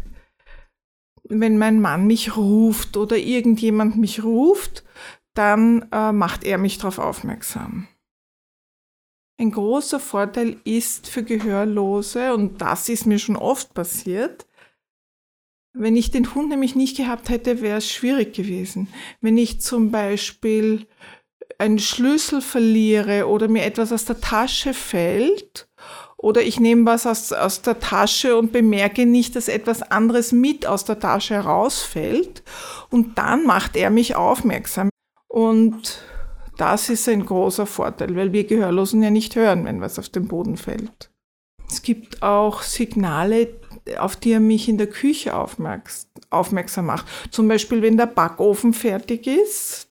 wenn 1.28 1.58
mein 1.58 1.80
Mann 1.80 2.06
mich 2.06 2.36
ruft 2.36 2.96
oder 2.96 3.16
irgendjemand 3.16 3.96
mich 3.96 4.22
ruft, 4.22 4.84
dann 5.34 5.88
äh, 5.92 6.12
macht 6.12 6.44
er 6.44 6.58
mich 6.58 6.78
darauf 6.78 6.98
aufmerksam. 6.98 7.88
Ein 9.38 9.50
großer 9.50 10.00
Vorteil 10.00 10.56
ist 10.64 11.08
für 11.08 11.22
Gehörlose, 11.22 12.32
und 12.32 12.62
das 12.62 12.88
ist 12.88 13.06
mir 13.06 13.18
schon 13.18 13.36
oft 13.36 13.74
passiert, 13.74 14.46
wenn 15.78 15.94
ich 15.94 16.10
den 16.10 16.34
Hund 16.34 16.48
nämlich 16.48 16.74
nicht 16.74 16.96
gehabt 16.96 17.28
hätte, 17.28 17.60
wäre 17.60 17.78
es 17.78 17.90
schwierig 17.90 18.34
gewesen. 18.34 18.88
Wenn 19.20 19.36
ich 19.36 19.60
zum 19.60 19.90
Beispiel 19.90 20.86
einen 21.58 21.78
Schlüssel 21.78 22.40
verliere 22.40 23.26
oder 23.26 23.48
mir 23.48 23.64
etwas 23.64 23.92
aus 23.92 24.04
der 24.04 24.20
Tasche 24.20 24.74
fällt 24.74 25.68
oder 26.16 26.42
ich 26.42 26.58
nehme 26.58 26.86
was 26.86 27.06
aus, 27.06 27.32
aus 27.32 27.62
der 27.62 27.78
Tasche 27.78 28.36
und 28.36 28.52
bemerke 28.52 29.06
nicht, 29.06 29.36
dass 29.36 29.48
etwas 29.48 29.82
anderes 29.82 30.32
mit 30.32 30.66
aus 30.66 30.84
der 30.84 30.98
Tasche 30.98 31.34
herausfällt 31.34 32.42
und 32.90 33.18
dann 33.18 33.44
macht 33.44 33.76
er 33.76 33.90
mich 33.90 34.16
aufmerksam. 34.16 34.88
Und 35.28 36.02
das 36.56 36.88
ist 36.88 37.08
ein 37.08 37.26
großer 37.26 37.66
Vorteil, 37.66 38.16
weil 38.16 38.32
wir 38.32 38.44
Gehörlosen 38.44 39.02
ja 39.02 39.10
nicht 39.10 39.36
hören, 39.36 39.66
wenn 39.66 39.80
was 39.80 39.98
auf 39.98 40.08
den 40.08 40.26
Boden 40.26 40.56
fällt. 40.56 41.10
Es 41.68 41.82
gibt 41.82 42.22
auch 42.22 42.62
Signale, 42.62 43.48
auf 43.98 44.16
die 44.16 44.32
er 44.32 44.40
mich 44.40 44.68
in 44.68 44.78
der 44.78 44.86
Küche 44.86 45.34
aufmerksam 45.34 46.86
macht. 46.86 47.06
Zum 47.30 47.48
Beispiel, 47.48 47.82
wenn 47.82 47.96
der 47.96 48.06
Backofen 48.06 48.72
fertig 48.72 49.26
ist, 49.26 49.85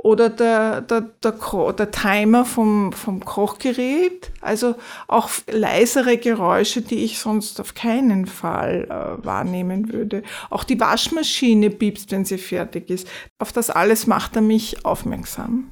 oder 0.00 0.30
der, 0.30 0.80
der, 0.80 1.00
der, 1.00 1.72
der 1.72 1.90
Timer 1.90 2.44
vom, 2.44 2.92
vom 2.92 3.24
Kochgerät. 3.24 4.30
Also 4.40 4.76
auch 5.08 5.28
leisere 5.50 6.18
Geräusche, 6.18 6.82
die 6.82 7.04
ich 7.04 7.18
sonst 7.18 7.60
auf 7.60 7.74
keinen 7.74 8.26
Fall 8.26 8.86
äh, 8.88 9.26
wahrnehmen 9.26 9.92
würde. 9.92 10.22
Auch 10.50 10.62
die 10.62 10.78
Waschmaschine 10.78 11.70
piepst, 11.70 12.12
wenn 12.12 12.24
sie 12.24 12.38
fertig 12.38 12.90
ist. 12.90 13.08
Auf 13.38 13.52
das 13.52 13.70
alles 13.70 14.06
macht 14.06 14.36
er 14.36 14.42
mich 14.42 14.84
aufmerksam. 14.84 15.68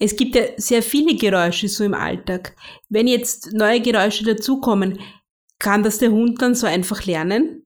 Es 0.00 0.16
gibt 0.16 0.34
ja 0.34 0.42
sehr 0.56 0.82
viele 0.82 1.14
Geräusche 1.14 1.68
so 1.68 1.84
im 1.84 1.94
Alltag. 1.94 2.56
Wenn 2.88 3.06
jetzt 3.06 3.52
neue 3.52 3.80
Geräusche 3.80 4.24
dazukommen, 4.24 4.98
kann 5.60 5.84
das 5.84 5.98
der 5.98 6.10
Hund 6.10 6.42
dann 6.42 6.56
so 6.56 6.66
einfach 6.66 7.06
lernen? 7.06 7.63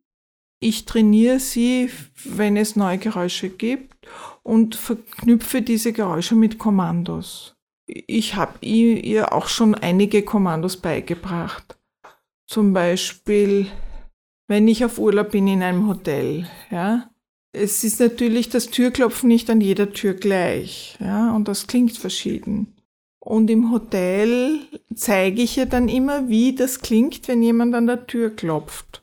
Ich 0.60 0.84
trainiere 0.86 1.38
sie, 1.38 1.90
wenn 2.24 2.56
es 2.56 2.74
neue 2.74 2.98
Geräusche 2.98 3.48
gibt 3.48 4.08
und 4.42 4.74
verknüpfe 4.74 5.62
diese 5.62 5.92
Geräusche 5.92 6.34
mit 6.34 6.58
Kommandos. 6.58 7.54
Ich 7.86 8.34
habe 8.34 8.58
ihr 8.60 9.32
auch 9.32 9.48
schon 9.48 9.74
einige 9.74 10.22
Kommandos 10.22 10.76
beigebracht. 10.76 11.78
Zum 12.46 12.72
Beispiel, 12.72 13.66
wenn 14.48 14.66
ich 14.66 14.84
auf 14.84 14.98
Urlaub 14.98 15.30
bin 15.30 15.46
in 15.46 15.62
einem 15.62 15.86
Hotel, 15.86 16.48
ja. 16.70 17.10
Es 17.52 17.82
ist 17.82 18.00
natürlich 18.00 18.50
das 18.50 18.66
Türklopfen 18.66 19.28
nicht 19.28 19.48
an 19.48 19.60
jeder 19.60 19.90
Tür 19.90 20.14
gleich, 20.14 20.96
ja, 21.00 21.34
und 21.34 21.48
das 21.48 21.66
klingt 21.66 21.96
verschieden. 21.96 22.74
Und 23.20 23.50
im 23.50 23.72
Hotel 23.72 24.60
zeige 24.94 25.42
ich 25.42 25.56
ihr 25.56 25.66
dann 25.66 25.88
immer, 25.88 26.28
wie 26.28 26.54
das 26.54 26.80
klingt, 26.80 27.26
wenn 27.28 27.42
jemand 27.42 27.74
an 27.74 27.86
der 27.86 28.06
Tür 28.06 28.30
klopft. 28.30 29.02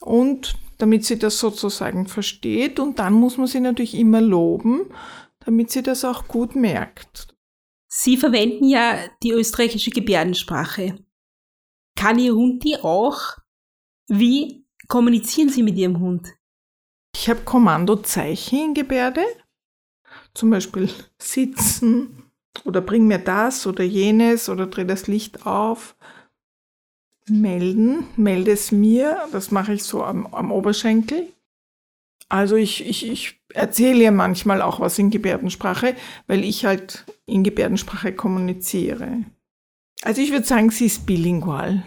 Und 0.00 0.54
damit 0.80 1.04
sie 1.04 1.18
das 1.18 1.38
sozusagen 1.38 2.06
versteht. 2.06 2.80
Und 2.80 2.98
dann 2.98 3.12
muss 3.12 3.36
man 3.36 3.46
sie 3.46 3.60
natürlich 3.60 3.94
immer 3.94 4.20
loben, 4.20 4.92
damit 5.40 5.70
sie 5.70 5.82
das 5.82 6.04
auch 6.04 6.28
gut 6.28 6.54
merkt. 6.54 7.34
Sie 7.88 8.16
verwenden 8.16 8.64
ja 8.64 8.98
die 9.22 9.32
österreichische 9.32 9.90
Gebärdensprache. 9.90 11.04
Kann 11.96 12.18
Ihr 12.18 12.34
Hund 12.34 12.64
die 12.64 12.76
auch? 12.76 13.38
Wie 14.08 14.64
kommunizieren 14.88 15.48
Sie 15.48 15.62
mit 15.62 15.76
Ihrem 15.76 15.98
Hund? 16.00 16.28
Ich 17.14 17.28
habe 17.28 17.40
Kommandozeichen 17.40 18.58
in 18.66 18.74
Gebärde. 18.74 19.24
Zum 20.34 20.50
Beispiel 20.50 20.88
sitzen 21.18 22.30
oder 22.64 22.80
bring 22.80 23.06
mir 23.06 23.18
das 23.18 23.66
oder 23.66 23.84
jenes 23.84 24.48
oder 24.48 24.66
dreh 24.66 24.84
das 24.84 25.06
Licht 25.08 25.46
auf 25.46 25.96
melden, 27.30 28.06
melde 28.16 28.52
es 28.52 28.72
mir, 28.72 29.26
das 29.32 29.50
mache 29.50 29.74
ich 29.74 29.82
so 29.82 30.02
am, 30.04 30.26
am 30.26 30.52
Oberschenkel. 30.52 31.32
Also 32.28 32.56
ich, 32.56 32.86
ich, 32.86 33.08
ich 33.08 33.40
erzähle 33.54 34.04
ihr 34.04 34.12
manchmal 34.12 34.62
auch 34.62 34.80
was 34.80 34.98
in 34.98 35.10
Gebärdensprache, 35.10 35.96
weil 36.26 36.44
ich 36.44 36.64
halt 36.64 37.04
in 37.26 37.42
Gebärdensprache 37.42 38.12
kommuniziere. 38.12 39.24
Also 40.02 40.22
ich 40.22 40.30
würde 40.30 40.46
sagen, 40.46 40.70
sie 40.70 40.86
ist 40.86 41.06
bilingual. 41.06 41.82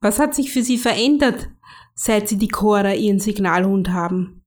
Was 0.00 0.18
hat 0.18 0.34
sich 0.34 0.52
für 0.52 0.62
Sie 0.62 0.78
verändert, 0.78 1.48
seit 1.94 2.28
Sie 2.28 2.36
die 2.36 2.48
Cora 2.48 2.94
Ihren 2.94 3.18
Signalhund 3.18 3.88
haben? 3.88 4.44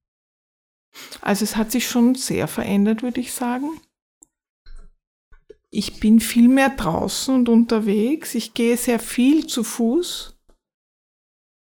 Also 1.21 1.43
es 1.43 1.55
hat 1.55 1.71
sich 1.71 1.87
schon 1.87 2.15
sehr 2.15 2.47
verändert, 2.47 3.03
würde 3.03 3.19
ich 3.19 3.33
sagen 3.33 3.71
ich 5.73 6.01
bin 6.01 6.19
viel 6.19 6.49
mehr 6.49 6.69
draußen 6.69 7.33
und 7.33 7.49
unterwegs. 7.49 8.35
Ich 8.35 8.53
gehe 8.53 8.75
sehr 8.75 8.99
viel 8.99 9.47
zu 9.47 9.63
Fuß. 9.63 10.37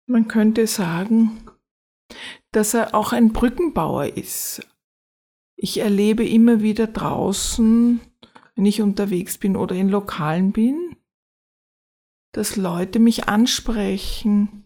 Man 0.10 0.30
könnte 0.30 0.66
sagen, 0.66 1.42
dass 2.54 2.74
er 2.74 2.96
auch 2.96 3.12
ein 3.12 3.34
Brückenbauer 3.34 4.06
ist. 4.06 4.66
Ich 5.58 5.80
erlebe 5.80 6.26
immer 6.26 6.62
wieder 6.62 6.88
draußen, 6.88 8.00
wenn 8.56 8.66
ich 8.66 8.82
unterwegs 8.82 9.38
bin 9.38 9.58
oder 9.58 9.76
in 9.76 9.90
Lokalen 9.90 10.54
bin, 10.54 10.96
dass 12.32 12.56
Leute 12.56 13.00
mich 13.00 13.28
ansprechen 13.28 14.64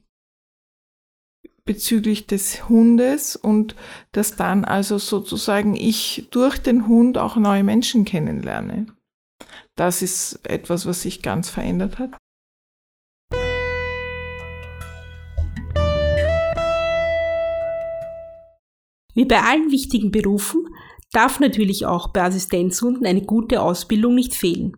bezüglich 1.66 2.28
des 2.28 2.70
Hundes 2.70 3.36
und 3.36 3.76
dass 4.12 4.36
dann 4.36 4.66
also 4.66 5.00
sozusagen 5.00 5.76
ich 5.76 6.28
durch 6.30 6.60
den 6.60 6.88
Hund 6.88 7.18
auch 7.18 7.38
neue 7.38 7.64
Menschen 7.64 8.06
kennenlerne. 8.06 8.86
Das 9.78 10.02
ist 10.02 10.40
etwas, 10.48 10.86
was 10.86 11.02
sich 11.02 11.22
ganz 11.22 11.50
verändert 11.50 11.98
hat. 11.98 12.18
Wie 19.14 19.26
bei 19.26 19.42
allen 19.42 19.72
wichtigen 19.72 20.12
Berufen 20.12 20.68
darf 21.12 21.40
natürlich 21.40 21.86
auch 21.86 22.14
bei 22.14 22.24
Assistenzhunden 22.24 23.06
eine 23.06 23.24
gute 23.24 23.62
Ausbildung 23.62 24.16
nicht 24.16 24.34
fehlen. 24.34 24.78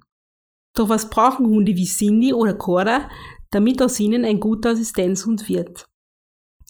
Doch 0.75 0.89
was 0.89 1.09
brauchen 1.09 1.45
Hunde 1.45 1.75
wie 1.75 1.85
Cindy 1.85 2.33
oder 2.33 2.55
Cora, 2.55 3.09
damit 3.51 3.81
aus 3.81 3.99
ihnen 3.99 4.25
ein 4.25 4.39
guter 4.39 4.71
Assistenzhund 4.71 5.47
wird? 5.49 5.85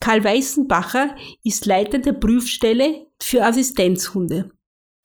Karl 0.01 0.21
Weißenbacher 0.21 1.15
ist 1.43 1.65
Leiter 1.65 1.99
der 1.99 2.11
Prüfstelle 2.11 3.07
für 3.21 3.45
Assistenzhunde. 3.45 4.51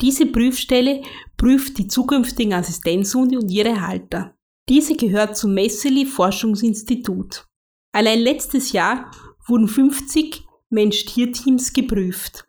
Diese 0.00 0.26
Prüfstelle 0.26 1.02
prüft 1.36 1.78
die 1.78 1.88
zukünftigen 1.88 2.52
Assistenzhunde 2.52 3.38
und 3.38 3.50
ihre 3.50 3.80
Halter. 3.80 4.36
Diese 4.68 4.94
gehört 4.94 5.36
zum 5.36 5.54
Messeli 5.54 6.06
Forschungsinstitut. 6.06 7.46
Allein 7.92 8.20
letztes 8.20 8.72
Jahr 8.72 9.10
wurden 9.46 9.66
50 9.66 10.44
Mensch-Tier-Teams 10.70 11.72
geprüft. 11.72 12.46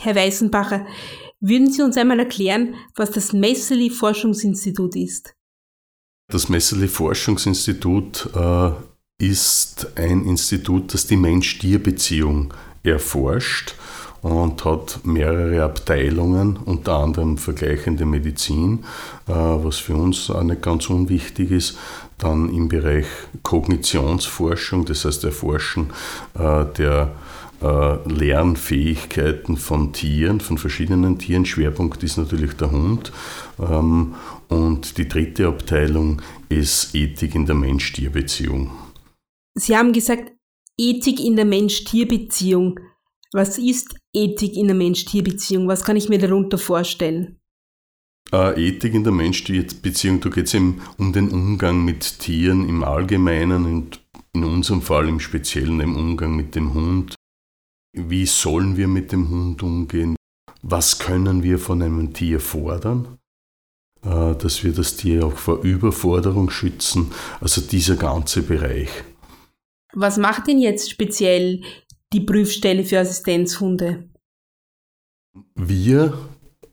Herr 0.00 0.14
Weißenbacher, 0.14 0.86
würden 1.40 1.70
Sie 1.70 1.82
uns 1.82 1.96
einmal 1.96 2.20
erklären, 2.20 2.74
was 2.94 3.10
das 3.10 3.32
Messeli 3.32 3.90
Forschungsinstitut 3.90 4.96
ist? 4.96 5.34
Das 6.28 6.48
Messeli 6.48 6.88
Forschungsinstitut 6.88 8.30
äh, 8.34 8.70
ist 9.18 9.98
ein 9.98 10.24
Institut, 10.24 10.94
das 10.94 11.06
die 11.06 11.16
Mensch-Tier-Beziehung 11.16 12.54
erforscht 12.82 13.74
und 14.22 14.64
hat 14.64 15.00
mehrere 15.04 15.64
Abteilungen, 15.64 16.56
unter 16.64 16.94
anderem 16.94 17.38
vergleichende 17.38 18.06
Medizin, 18.06 18.84
äh, 19.26 19.32
was 19.32 19.78
für 19.78 19.96
uns 19.96 20.30
auch 20.30 20.42
nicht 20.42 20.62
ganz 20.62 20.88
unwichtig 20.88 21.50
ist. 21.50 21.76
Dann 22.18 22.48
im 22.48 22.68
Bereich 22.68 23.06
Kognitionsforschung, 23.42 24.84
das 24.84 25.04
heißt 25.04 25.24
Erforschen 25.24 25.90
äh, 26.38 26.64
der 26.78 27.12
äh, 27.62 28.08
Lernfähigkeiten 28.08 29.56
von 29.56 29.92
Tieren, 29.92 30.40
von 30.40 30.58
verschiedenen 30.58 31.18
Tieren. 31.18 31.44
Schwerpunkt 31.44 32.02
ist 32.02 32.16
natürlich 32.16 32.52
der 32.54 32.70
Hund. 32.70 33.12
Ähm, 33.60 34.14
und 34.48 34.98
die 34.98 35.08
dritte 35.08 35.48
Abteilung 35.48 36.22
ist 36.48 36.94
Ethik 36.94 37.34
in 37.34 37.46
der 37.46 37.54
Mensch-Tier-Beziehung. 37.54 38.70
Sie 39.54 39.76
haben 39.76 39.92
gesagt, 39.92 40.32
Ethik 40.78 41.20
in 41.20 41.36
der 41.36 41.44
Mensch-Tier-Beziehung. 41.44 42.80
Was 43.34 43.56
ist 43.56 43.96
Ethik 44.14 44.56
in 44.56 44.66
der 44.66 44.76
Mensch-Tier-Beziehung? 44.76 45.66
Was 45.66 45.84
kann 45.84 45.96
ich 45.96 46.10
mir 46.10 46.18
darunter 46.18 46.58
vorstellen? 46.58 47.38
Äh, 48.30 48.68
Ethik 48.68 48.92
in 48.92 49.04
der 49.04 49.12
Mensch-Tier-Beziehung, 49.12 50.20
da 50.20 50.28
geht 50.28 50.46
es 50.48 50.54
eben 50.54 50.82
um 50.98 51.14
den 51.14 51.30
Umgang 51.30 51.82
mit 51.82 52.18
Tieren 52.18 52.68
im 52.68 52.84
Allgemeinen 52.84 53.64
und 53.64 54.00
in 54.34 54.44
unserem 54.44 54.82
Fall 54.82 55.08
im 55.08 55.18
Speziellen 55.18 55.80
im 55.80 55.96
Umgang 55.96 56.36
mit 56.36 56.54
dem 56.54 56.74
Hund. 56.74 57.14
Wie 57.94 58.26
sollen 58.26 58.76
wir 58.76 58.88
mit 58.88 59.12
dem 59.12 59.30
Hund 59.30 59.62
umgehen? 59.62 60.14
Was 60.62 60.98
können 60.98 61.42
wir 61.42 61.58
von 61.58 61.82
einem 61.82 62.12
Tier 62.12 62.38
fordern? 62.38 63.18
Äh, 64.04 64.34
dass 64.34 64.62
wir 64.62 64.72
das 64.72 64.96
Tier 64.96 65.26
auch 65.26 65.36
vor 65.36 65.62
Überforderung 65.62 66.50
schützen. 66.50 67.12
Also 67.40 67.62
dieser 67.62 67.96
ganze 67.96 68.42
Bereich. 68.42 68.90
Was 69.94 70.16
macht 70.16 70.46
denn 70.46 70.58
jetzt 70.58 70.90
speziell 70.90 71.62
die 72.12 72.20
Prüfstelle 72.20 72.84
für 72.84 73.00
Assistenzhunde? 73.00 74.08
Wir 75.54 76.12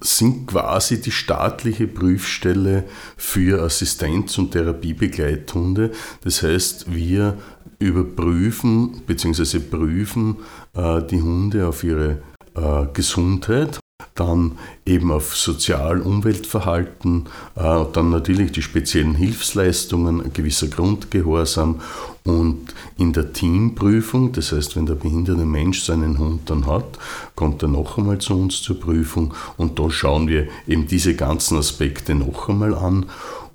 sind 0.02 0.48
quasi 0.48 1.02
die 1.02 1.12
staatliche 1.12 1.88
Prüfstelle 1.88 2.86
für 3.18 3.62
Assistenz- 3.64 4.38
und 4.38 4.52
Therapiebegleithunde. 4.52 5.92
Das 6.24 6.44
heißt, 6.44 6.94
wir 6.94 7.38
überprüfen 7.80 9.02
bzw. 9.06 9.60
prüfen 9.60 10.38
äh, 10.74 11.02
die 11.04 11.22
Hunde 11.22 11.68
auf 11.68 11.84
ihre 11.84 12.22
äh, 12.56 12.86
Gesundheit 12.94 13.80
dann 14.20 14.54
eben 14.86 15.12
auf 15.12 15.36
Sozial-Umweltverhalten, 15.36 17.28
äh, 17.56 17.86
dann 17.94 18.10
natürlich 18.10 18.52
die 18.52 18.62
speziellen 18.62 19.16
Hilfsleistungen, 19.16 20.22
ein 20.22 20.34
gewisser 20.34 20.68
Grundgehorsam 20.68 21.82
und 22.26 22.74
in 22.98 23.14
der 23.14 23.32
Teamprüfung, 23.34 24.34
das 24.34 24.52
heißt, 24.52 24.76
wenn 24.76 24.86
der 24.86 24.96
behinderte 24.96 25.46
Mensch 25.46 25.84
seinen 25.84 26.20
Hund 26.20 26.50
dann 26.50 26.68
hat, 26.68 27.00
kommt 27.36 27.64
er 27.64 27.70
noch 27.70 27.98
einmal 27.98 28.20
zu 28.20 28.34
uns 28.36 28.62
zur 28.62 28.80
Prüfung 28.80 29.34
und 29.58 29.80
da 29.80 29.90
schauen 29.90 30.28
wir 30.28 30.48
eben 30.68 30.88
diese 30.88 31.16
ganzen 31.16 31.58
Aspekte 31.58 32.14
noch 32.16 32.50
einmal 32.50 32.76
an 32.76 33.06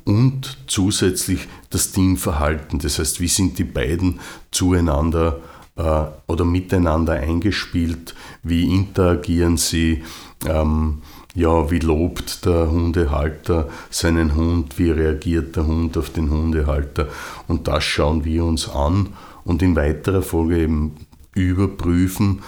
und 0.04 0.58
zusätzlich 0.66 1.48
das 1.70 1.92
Teamverhalten, 1.92 2.78
das 2.78 2.98
heißt, 2.98 3.20
wie 3.20 3.28
sind 3.28 3.58
die 3.58 3.64
beiden 3.64 4.20
zueinander 4.50 5.40
äh, 5.76 6.04
oder 6.26 6.44
miteinander 6.44 7.14
eingespielt, 7.14 8.14
wie 8.42 8.74
interagieren 8.74 9.56
sie, 9.56 10.02
ähm, 10.46 11.02
ja, 11.34 11.70
wie 11.70 11.78
lobt 11.80 12.44
der 12.44 12.70
Hundehalter 12.70 13.68
seinen 13.90 14.34
Hund, 14.34 14.78
wie 14.78 14.90
reagiert 14.90 15.56
der 15.56 15.66
Hund 15.66 15.96
auf 15.98 16.10
den 16.10 16.30
Hundehalter? 16.30 17.08
Und 17.48 17.66
das 17.66 17.84
schauen 17.84 18.24
wir 18.24 18.44
uns 18.44 18.68
an 18.68 19.08
und 19.44 19.62
in 19.62 19.74
weiterer 19.74 20.22
Folge 20.22 20.58
eben 20.58 20.96
überprüfen, 21.34 22.42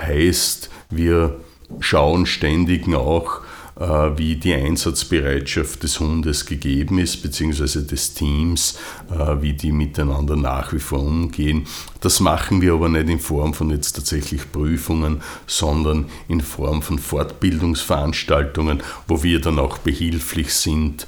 heißt, 0.00 0.70
wir 0.88 1.40
schauen 1.80 2.26
ständig 2.26 2.88
äh, 2.88 3.42
wie 3.80 4.36
die 4.36 4.52
Einsatzbereitschaft 4.52 5.82
des 5.82 6.00
Hundes 6.00 6.44
gegeben 6.44 6.98
ist, 6.98 7.22
beziehungsweise 7.22 7.82
des 7.84 8.14
Teams, 8.14 8.78
äh, 9.10 9.40
wie 9.40 9.54
die 9.54 9.72
miteinander 9.72 10.36
nach 10.36 10.72
wie 10.72 10.78
vor 10.78 11.00
umgehen. 11.00 11.66
Das 12.00 12.20
machen 12.20 12.60
wir 12.60 12.74
aber 12.74 12.88
nicht 12.88 13.08
in 13.08 13.18
Form 13.18 13.54
von 13.54 13.70
jetzt 13.70 13.92
tatsächlich 13.92 14.52
Prüfungen, 14.52 15.22
sondern 15.46 16.06
in 16.28 16.40
Form 16.40 16.82
von 16.82 16.98
Fortbildungsveranstaltungen, 16.98 18.82
wo 19.08 19.22
wir 19.22 19.40
dann 19.40 19.58
auch 19.58 19.78
behilflich 19.78 20.52
sind. 20.52 21.06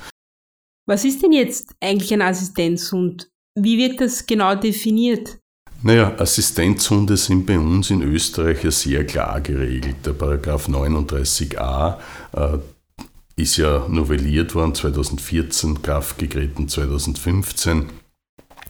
Was 0.86 1.04
ist 1.04 1.22
denn 1.22 1.32
jetzt 1.32 1.74
eigentlich 1.80 2.12
ein 2.12 2.22
Assistenzhund? 2.22 3.28
Wie 3.54 3.76
wird 3.76 4.00
das 4.00 4.26
genau 4.26 4.54
definiert? 4.54 5.41
Naja, 5.84 6.14
Assistenzhunde 6.18 7.16
sind 7.16 7.44
bei 7.44 7.58
uns 7.58 7.90
in 7.90 8.02
Österreich 8.02 8.62
ja 8.62 8.70
sehr 8.70 9.04
klar 9.04 9.40
geregelt. 9.40 9.96
Der 10.06 10.12
Paragraph 10.12 10.68
39a 10.68 11.96
äh, 12.36 12.58
ist 13.34 13.56
ja 13.56 13.88
novelliert 13.88 14.54
worden 14.54 14.76
2014, 14.76 15.82
Kraft 15.82 16.18
getreten 16.18 16.68
2015. 16.68 17.86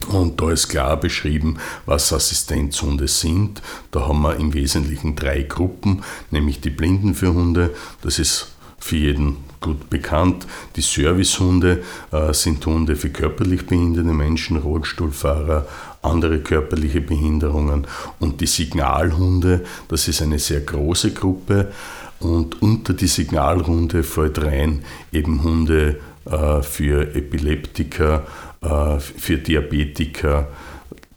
Und 0.07 0.41
da 0.41 0.51
ist 0.51 0.69
klar 0.69 0.99
beschrieben, 0.99 1.59
was 1.85 2.11
Assistenzhunde 2.11 3.07
sind. 3.07 3.61
Da 3.91 4.07
haben 4.07 4.21
wir 4.21 4.37
im 4.37 4.55
Wesentlichen 4.55 5.15
drei 5.15 5.43
Gruppen, 5.43 6.03
nämlich 6.31 6.61
die 6.61 6.71
Blinden 6.71 7.13
für 7.13 7.31
Hunde, 7.31 7.75
das 8.01 8.17
ist 8.17 8.53
für 8.79 8.97
jeden 8.97 9.37
gut 9.63 9.89
bekannt. 9.89 10.45
Die 10.75 10.81
Servicehunde 10.81 11.83
äh, 12.11 12.33
sind 12.33 12.63
Hunde 12.67 12.95
für 12.95 13.09
körperlich 13.09 13.65
behinderte 13.65 14.13
Menschen, 14.13 14.57
Rollstuhlfahrer, 14.57 15.65
andere 16.03 16.39
körperliche 16.39 17.01
Behinderungen. 17.01 17.87
Und 18.19 18.41
die 18.41 18.47
Signalhunde, 18.47 19.65
das 19.87 20.07
ist 20.07 20.21
eine 20.21 20.37
sehr 20.37 20.61
große 20.61 21.13
Gruppe. 21.13 21.71
Und 22.19 22.61
unter 22.61 22.93
die 22.93 23.07
Signalhunde 23.07 24.03
fällt 24.03 24.41
rein 24.43 24.83
eben 25.11 25.41
Hunde 25.43 25.99
äh, 26.25 26.61
für 26.61 27.15
Epileptiker, 27.15 28.27
äh, 28.61 28.99
für 28.99 29.37
Diabetiker, 29.37 30.49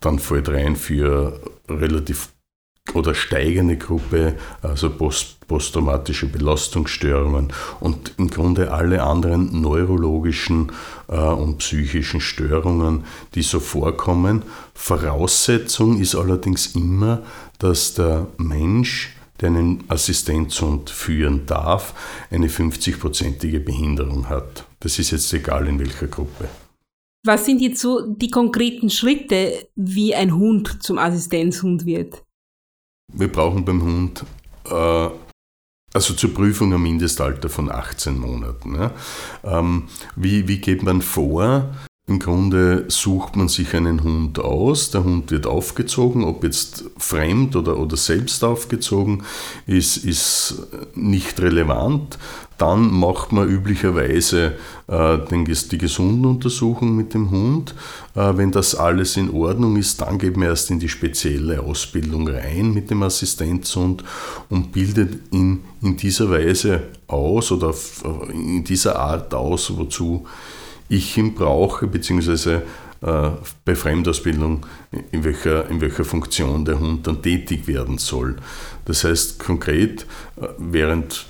dann 0.00 0.18
fällt 0.18 0.48
rein 0.48 0.76
für 0.76 1.40
relativ 1.68 2.28
oder 2.94 3.14
steigende 3.14 3.76
Gruppe, 3.76 4.34
also 4.62 4.90
post, 4.90 5.46
posttraumatische 5.46 6.26
Belastungsstörungen 6.26 7.52
und 7.80 8.12
im 8.18 8.30
Grunde 8.30 8.72
alle 8.72 9.02
anderen 9.02 9.60
neurologischen 9.60 10.72
äh, 11.08 11.16
und 11.16 11.58
psychischen 11.58 12.20
Störungen, 12.20 13.04
die 13.34 13.42
so 13.42 13.60
vorkommen. 13.60 14.42
Voraussetzung 14.74 16.00
ist 16.00 16.14
allerdings 16.14 16.74
immer, 16.74 17.22
dass 17.58 17.94
der 17.94 18.26
Mensch, 18.38 19.14
der 19.40 19.50
einen 19.50 19.84
Assistenzhund 19.88 20.90
führen 20.90 21.46
darf, 21.46 21.94
eine 22.30 22.48
50-prozentige 22.48 23.60
Behinderung 23.60 24.28
hat. 24.28 24.64
Das 24.80 24.98
ist 24.98 25.10
jetzt 25.10 25.32
egal 25.32 25.68
in 25.68 25.78
welcher 25.78 26.06
Gruppe. 26.06 26.48
Was 27.24 27.44
sind 27.44 27.60
jetzt 27.60 27.80
so 27.80 28.06
die 28.06 28.30
konkreten 28.30 28.88
Schritte, 28.88 29.66
wie 29.74 30.14
ein 30.14 30.36
Hund 30.36 30.80
zum 30.82 30.96
Assistenzhund 30.96 31.84
wird? 31.84 32.22
Wir 33.12 33.30
brauchen 33.30 33.64
beim 33.64 33.82
Hund 33.82 34.24
äh, 34.68 35.08
also 35.96 36.12
zur 36.12 36.34
Prüfung 36.34 36.74
ein 36.74 36.82
Mindestalter 36.82 37.48
von 37.48 37.70
18 37.70 38.18
Monaten. 38.18 38.74
Ja. 38.74 38.90
Ähm, 39.44 39.88
wie, 40.14 40.46
wie 40.46 40.58
geht 40.58 40.82
man 40.82 41.00
vor? 41.00 41.74
Im 42.08 42.20
Grunde 42.20 42.84
sucht 42.86 43.34
man 43.34 43.48
sich 43.48 43.74
einen 43.74 44.04
Hund 44.04 44.38
aus, 44.38 44.92
der 44.92 45.02
Hund 45.02 45.32
wird 45.32 45.44
aufgezogen, 45.44 46.22
ob 46.22 46.44
jetzt 46.44 46.84
fremd 46.98 47.56
oder, 47.56 47.76
oder 47.78 47.96
selbst 47.96 48.44
aufgezogen, 48.44 49.24
ist, 49.66 49.96
ist 49.96 50.68
nicht 50.94 51.40
relevant. 51.40 52.16
Dann 52.58 52.92
macht 52.92 53.32
man 53.32 53.48
üblicherweise 53.48 54.52
äh, 54.86 55.18
den, 55.18 55.46
die 55.46 55.78
Gesundenuntersuchung 55.78 56.94
mit 56.94 57.12
dem 57.12 57.32
Hund. 57.32 57.74
Äh, 58.14 58.36
wenn 58.36 58.52
das 58.52 58.76
alles 58.76 59.16
in 59.16 59.28
Ordnung 59.30 59.76
ist, 59.76 60.00
dann 60.00 60.18
geht 60.18 60.36
man 60.36 60.46
erst 60.46 60.70
in 60.70 60.78
die 60.78 60.88
spezielle 60.88 61.60
Ausbildung 61.60 62.28
rein 62.28 62.72
mit 62.72 62.88
dem 62.88 63.02
Assistenzhund 63.02 64.04
und 64.48 64.70
bildet 64.70 65.32
ihn 65.32 65.64
in 65.82 65.96
dieser 65.96 66.30
Weise 66.30 66.84
aus 67.08 67.50
oder 67.50 67.74
in 68.32 68.62
dieser 68.62 68.96
Art 68.96 69.34
aus, 69.34 69.76
wozu 69.76 70.24
ich 70.88 71.16
ihn 71.16 71.34
brauche, 71.34 71.86
beziehungsweise 71.86 72.62
äh, 73.02 73.30
bei 73.64 73.74
Fremdausbildung, 73.74 74.64
in 75.12 75.24
welcher, 75.24 75.68
in 75.68 75.80
welcher 75.80 76.04
Funktion 76.04 76.64
der 76.64 76.80
Hund 76.80 77.06
dann 77.06 77.22
tätig 77.22 77.66
werden 77.66 77.98
soll. 77.98 78.36
Das 78.84 79.04
heißt 79.04 79.38
konkret, 79.38 80.06
äh, 80.40 80.48
während 80.58 81.26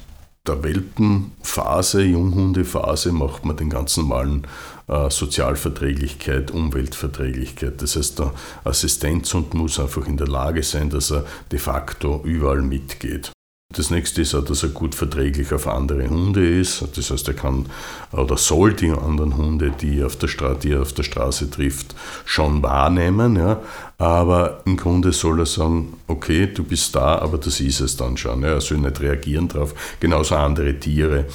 der 0.46 0.62
Welpenphase, 0.62 2.02
Junghundephase, 2.02 3.12
macht 3.12 3.44
man 3.44 3.56
den 3.56 3.70
ganz 3.70 3.96
normalen 3.96 4.46
äh, 4.88 5.10
Sozialverträglichkeit, 5.10 6.50
Umweltverträglichkeit. 6.50 7.82
Das 7.82 7.96
heißt, 7.96 8.20
der 8.20 8.32
Assistenzhund 8.64 9.54
muss 9.54 9.80
einfach 9.80 10.06
in 10.06 10.16
der 10.16 10.28
Lage 10.28 10.62
sein, 10.62 10.90
dass 10.90 11.10
er 11.10 11.24
de 11.50 11.58
facto 11.58 12.22
überall 12.24 12.62
mitgeht. 12.62 13.32
Das 13.74 13.90
nächste 13.90 14.22
ist 14.22 14.32
auch, 14.34 14.44
dass 14.44 14.62
er 14.62 14.68
gut 14.68 14.94
verträglich 14.94 15.52
auf 15.52 15.66
andere 15.66 16.08
Hunde 16.08 16.48
ist. 16.48 16.84
Das 16.94 17.10
heißt, 17.10 17.26
er 17.26 17.34
kann 17.34 17.66
oder 18.12 18.36
soll 18.36 18.74
die 18.74 18.90
anderen 18.90 19.36
Hunde, 19.36 19.72
die 19.72 19.98
er 20.00 20.06
auf 20.06 20.16
der, 20.16 20.28
Stra 20.28 20.54
die 20.54 20.70
er 20.70 20.82
auf 20.82 20.92
der 20.92 21.02
Straße 21.02 21.50
trifft, 21.50 21.96
schon 22.24 22.62
wahrnehmen. 22.62 23.34
Ja. 23.34 23.60
Aber 23.98 24.62
im 24.66 24.76
Grunde 24.76 25.12
soll 25.12 25.40
er 25.40 25.46
sagen, 25.46 25.94
okay, 26.06 26.46
du 26.46 26.62
bist 26.62 26.94
da, 26.94 27.18
aber 27.18 27.38
das 27.38 27.58
ist 27.58 27.80
es 27.80 27.96
dann 27.96 28.16
schon. 28.16 28.42
Ja. 28.42 28.50
Er 28.50 28.60
soll 28.60 28.78
nicht 28.78 29.00
reagieren 29.00 29.48
darauf. 29.48 29.74
Genauso 29.98 30.36
andere 30.36 30.78
Tiere. 30.78 31.26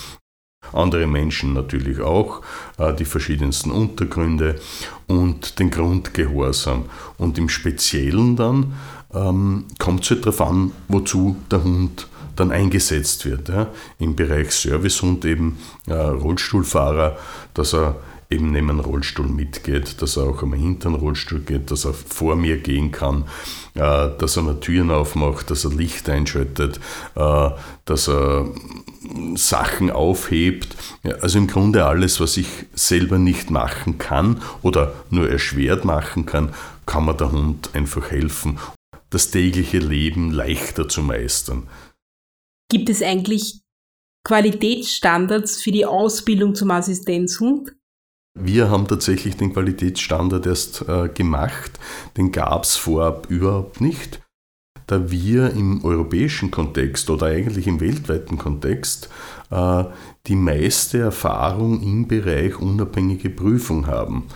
Andere 0.72 1.08
Menschen 1.08 1.54
natürlich 1.54 2.00
auch, 2.00 2.42
äh, 2.78 2.94
die 2.94 3.04
verschiedensten 3.04 3.72
Untergründe 3.72 4.56
und 5.08 5.60
den 5.60 5.70
Grundgehorsam. 5.70 6.86
Und 7.18 7.38
im 7.38 7.50
Speziellen 7.50 8.38
dann 8.38 8.74
ähm, 9.14 9.66
kommt 9.80 10.04
es 10.04 10.12
halt 10.12 10.26
darauf 10.26 10.42
an, 10.42 10.72
wozu 10.88 11.36
der 11.52 11.64
Hund 11.64 12.08
dann 12.42 12.52
eingesetzt 12.52 13.26
wird. 13.26 13.50
Ja. 13.50 13.68
Im 14.00 14.16
Bereich 14.16 14.52
Servicehund 14.52 15.24
eben 15.26 15.58
äh, 15.88 15.94
Rollstuhlfahrer, 15.94 17.18
dass 17.54 17.74
er 17.74 17.96
eben 18.32 18.52
neben 18.52 18.70
einem 18.70 18.80
Rollstuhl 18.80 19.28
mitgeht, 19.28 20.02
dass 20.02 20.18
er 20.18 20.24
auch 20.24 20.42
einmal 20.42 20.58
hinter 20.58 20.90
den 20.90 20.96
Rollstuhl 20.96 21.42
geht, 21.42 21.70
dass 21.70 21.86
er 21.86 21.94
vor 21.94 22.36
mir 22.36 22.58
gehen 22.58 22.92
kann, 22.92 23.26
äh, 23.76 24.10
dass 24.18 24.38
er 24.38 24.44
mal 24.44 24.60
Türen 24.60 24.90
aufmacht, 24.90 25.52
dass 25.52 25.66
er 25.66 25.72
Licht 25.72 26.10
einschaltet, 26.10 26.80
äh, 27.16 27.50
dass 27.86 28.08
er 28.08 28.48
Sachen 29.36 29.92
aufhebt. 29.92 30.76
Ja, 31.04 31.16
also 31.16 31.38
im 31.38 31.48
Grunde 31.48 31.86
alles, 31.86 32.20
was 32.20 32.38
ich 32.38 32.48
selber 32.74 33.18
nicht 33.18 33.52
machen 33.52 33.98
kann 33.98 34.42
oder 34.62 34.94
nur 35.10 35.30
erschwert 35.30 35.86
machen 35.86 36.26
kann, 36.26 36.54
kann 36.86 37.06
mir 37.06 37.14
der 37.14 37.32
Hund 37.32 37.72
einfach 37.74 38.12
helfen, 38.12 38.60
das 39.10 39.30
tägliche 39.30 39.80
Leben 39.80 40.32
leichter 40.32 40.88
zu 40.88 41.02
meistern. 41.02 41.68
Gibt 42.72 42.90
es 42.90 43.04
eigentlich 43.04 43.60
Qualitätsstandards 44.24 45.62
für 45.62 45.72
die 45.72 45.86
Ausbildung 45.86 46.56
zum 46.56 46.72
Assistenzhund? 46.72 47.76
Wir 48.34 48.70
haben 48.70 48.88
tatsächlich 48.88 49.36
den 49.36 49.52
Qualitätsstandard 49.52 50.46
erst 50.46 50.88
äh, 50.88 51.10
gemacht. 51.10 51.78
Den 52.16 52.32
gab 52.32 52.64
es 52.64 52.78
vorab 52.78 53.30
überhaupt 53.30 53.82
nicht, 53.82 54.22
da 54.88 55.12
wir 55.12 55.50
im 55.50 55.84
europäischen 55.84 56.50
Kontext 56.50 57.10
oder 57.10 57.26
eigentlich 57.26 57.68
im 57.68 57.82
weltweiten 57.82 58.38
Kontext 58.38 59.10
äh, 59.50 59.84
die 60.28 60.38
meiste 60.38 61.00
Erfahrung 61.00 61.84
im 61.84 62.08
Bereich 62.08 62.58
unabhängige 62.58 63.32
Prüfung 63.32 63.88
haben. 63.88 64.28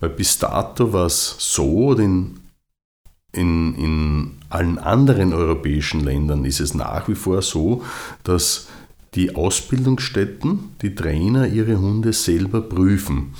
Weil 0.00 0.08
bis 0.08 0.38
dato 0.38 0.94
war 0.94 1.04
es 1.04 1.36
so, 1.38 1.94
den 1.94 2.43
in, 3.34 3.74
in 3.74 4.30
allen 4.48 4.78
anderen 4.78 5.32
europäischen 5.32 6.00
Ländern 6.00 6.44
ist 6.44 6.60
es 6.60 6.74
nach 6.74 7.08
wie 7.08 7.14
vor 7.14 7.42
so, 7.42 7.82
dass 8.22 8.68
die 9.14 9.34
Ausbildungsstätten, 9.34 10.76
die 10.82 10.94
Trainer 10.94 11.46
ihre 11.46 11.78
Hunde 11.78 12.12
selber 12.12 12.60
prüfen. 12.62 13.34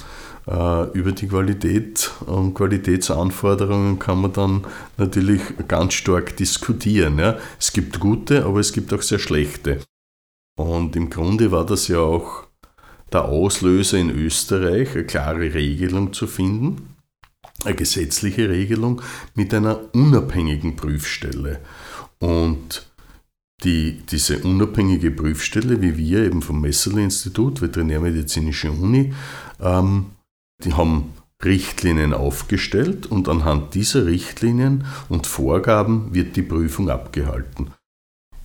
Äh, 0.47 0.91
über 0.91 1.13
die 1.13 1.27
Qualität 1.27 2.11
und 2.27 2.55
Qualitätsanforderungen 2.55 3.99
kann 3.99 4.21
man 4.21 4.33
dann 4.33 4.65
natürlich 4.99 5.41
ganz 5.69 5.95
stark 5.95 6.37
diskutieren. 6.37 7.19
Ja. 7.19 7.39
Es 7.59 7.73
gibt 7.73 7.99
gute, 7.99 8.45
aber 8.45 8.61
es 8.61 8.73
gibt 8.73 8.93
auch 8.93 9.03
sehr 9.03 9.19
schlechte. 9.19 9.81
Und 10.57 10.95
im 10.97 11.11
Grunde 11.11 11.51
war 11.51 11.67
das 11.67 11.89
ja 11.89 11.99
auch 11.99 12.45
der 13.13 13.25
Auslöser 13.25 13.99
in 13.99 14.11
Österreich, 14.11 14.95
eine 14.95 15.05
klare 15.05 15.55
Regelung 15.55 16.13
zu 16.13 16.27
finden 16.27 16.94
eine 17.65 17.75
gesetzliche 17.75 18.49
Regelung 18.49 19.03
mit 19.35 19.53
einer 19.55 19.81
unabhängigen 19.95 20.77
Prüfstelle. 20.77 21.61
Und 22.19 22.87
die, 23.63 24.03
diese 24.11 24.39
unabhängige 24.39 25.11
Prüfstelle, 25.11 25.81
wie 25.81 25.97
wir 25.97 26.25
eben 26.25 26.43
vom 26.43 26.61
Messerle-Institut, 26.61 27.63
Veterinärmedizinische 27.63 28.71
Uni, 28.71 29.15
ähm, 29.61 30.07
die 30.63 30.75
haben 30.75 31.13
Richtlinien 31.43 32.15
aufgestellt 32.15 33.07
und 33.07 33.29
anhand 33.29 33.75
dieser 33.75 34.07
Richtlinien 34.07 34.85
und 35.09 35.27
Vorgaben 35.27 36.15
wird 36.15 36.37
die 36.37 36.43
Prüfung 36.43 36.91
abgehalten. 36.91 37.71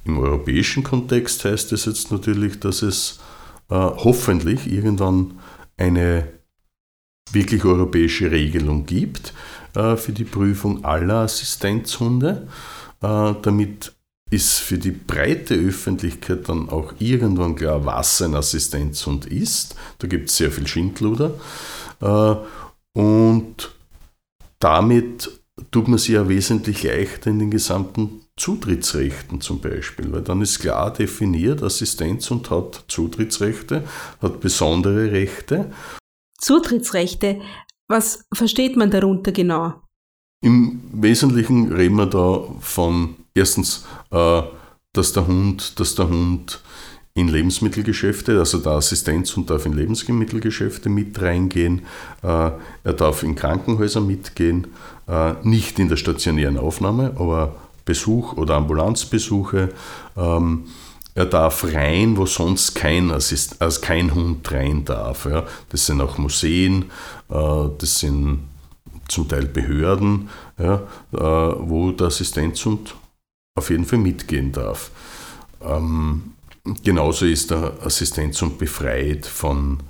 Im 0.05 0.17
europäischen 0.17 0.83
Kontext 0.83 1.45
heißt 1.45 1.71
es 1.71 1.85
jetzt 1.85 2.11
natürlich, 2.11 2.59
dass 2.59 2.81
es 2.81 3.19
äh, 3.69 3.75
hoffentlich 3.75 4.71
irgendwann 4.71 5.39
eine 5.77 6.27
wirklich 7.33 7.63
europäische 7.65 8.31
Regelung 8.31 8.85
gibt 8.85 9.33
äh, 9.75 9.95
für 9.95 10.11
die 10.11 10.25
Prüfung 10.25 10.83
aller 10.85 11.19
Assistenzhunde. 11.19 12.47
Äh, 13.01 13.33
damit 13.41 13.93
ist 14.31 14.59
für 14.59 14.77
die 14.77 14.91
breite 14.91 15.55
Öffentlichkeit 15.55 16.47
dann 16.49 16.69
auch 16.69 16.93
irgendwann 16.99 17.55
klar, 17.55 17.85
was 17.85 18.21
ein 18.21 18.35
Assistenzhund 18.35 19.25
ist. 19.25 19.75
Da 19.97 20.07
gibt 20.07 20.29
es 20.29 20.37
sehr 20.37 20.51
viel 20.51 20.67
Schindluder. 20.67 21.33
Äh, 22.01 22.35
und 22.93 23.71
damit 24.59 25.31
tut 25.71 25.87
man 25.87 25.97
sich 25.97 26.15
ja 26.15 26.27
wesentlich 26.29 26.83
leichter 26.83 27.29
in 27.29 27.39
den 27.39 27.51
gesamten 27.51 28.21
Zutrittsrechten 28.37 29.41
zum 29.41 29.59
Beispiel, 29.59 30.11
weil 30.11 30.21
dann 30.21 30.41
ist 30.41 30.59
klar 30.59 30.93
definiert, 30.93 31.61
Assistenzhund 31.61 32.49
hat 32.49 32.85
Zutrittsrechte, 32.87 33.83
hat 34.21 34.39
besondere 34.39 35.11
Rechte 35.11 35.71
Zutrittsrechte, 36.41 37.41
was 37.87 38.25
versteht 38.33 38.77
man 38.77 38.91
darunter 38.91 39.31
genau? 39.31 39.81
Im 40.41 40.81
Wesentlichen 40.93 41.73
reden 41.73 41.95
wir 41.95 42.05
da 42.05 42.43
von 42.61 43.15
erstens, 43.33 43.85
äh, 44.11 44.41
dass 44.93 45.13
der 45.13 45.27
Hund, 45.27 45.79
dass 45.79 45.95
der 45.95 46.07
Hund 46.07 46.61
in 47.13 47.27
Lebensmittelgeschäfte, 47.27 48.39
also 48.39 48.59
der 48.59 48.73
Assistenzhund 48.73 49.49
darf 49.49 49.65
in 49.65 49.73
Lebensmittelgeschäfte 49.73 50.89
mit 50.89 51.21
reingehen, 51.21 51.81
äh, 52.23 52.51
er 52.83 52.93
darf 52.93 53.23
in 53.23 53.35
Krankenhäuser 53.35 53.99
mitgehen, 53.99 54.67
äh, 55.07 55.33
nicht 55.43 55.79
in 55.79 55.89
der 55.89 55.97
stationären 55.97 56.57
Aufnahme, 56.57 57.15
aber 57.17 57.55
Besuch 57.83 58.37
oder 58.37 58.55
Ambulanzbesuche. 58.55 59.69
Ähm, 60.15 60.65
er 61.19 61.25
darf 61.25 61.65
rein, 61.65 62.15
wo 62.15 62.25
sonst 62.25 62.75
kein, 62.75 63.11
Assist, 63.11 63.61
also 63.61 63.81
kein 63.81 64.15
Hund 64.15 64.49
rein 64.53 64.85
darf. 64.85 65.25
Ja. 65.25 65.45
Das 65.67 65.85
sind 65.85 65.99
auch 65.99 66.17
Museen, 66.17 66.85
äh, 67.29 67.65
das 67.77 67.99
sind 67.99 68.47
zum 69.09 69.27
Teil 69.27 69.45
Behörden, 69.47 70.29
ja, 70.57 70.75
äh, 71.11 71.17
wo 71.17 71.91
der 71.91 72.07
Assistenzhund 72.07 72.95
auf 73.55 73.69
jeden 73.69 73.83
Fall 73.83 73.99
mitgehen 73.99 74.53
darf. 74.53 74.91
Ähm, 75.61 76.35
genauso 76.85 77.25
ist 77.25 77.51
der 77.51 77.73
Assistenzhund 77.83 78.57
befreit 78.57 79.25
von 79.25 79.83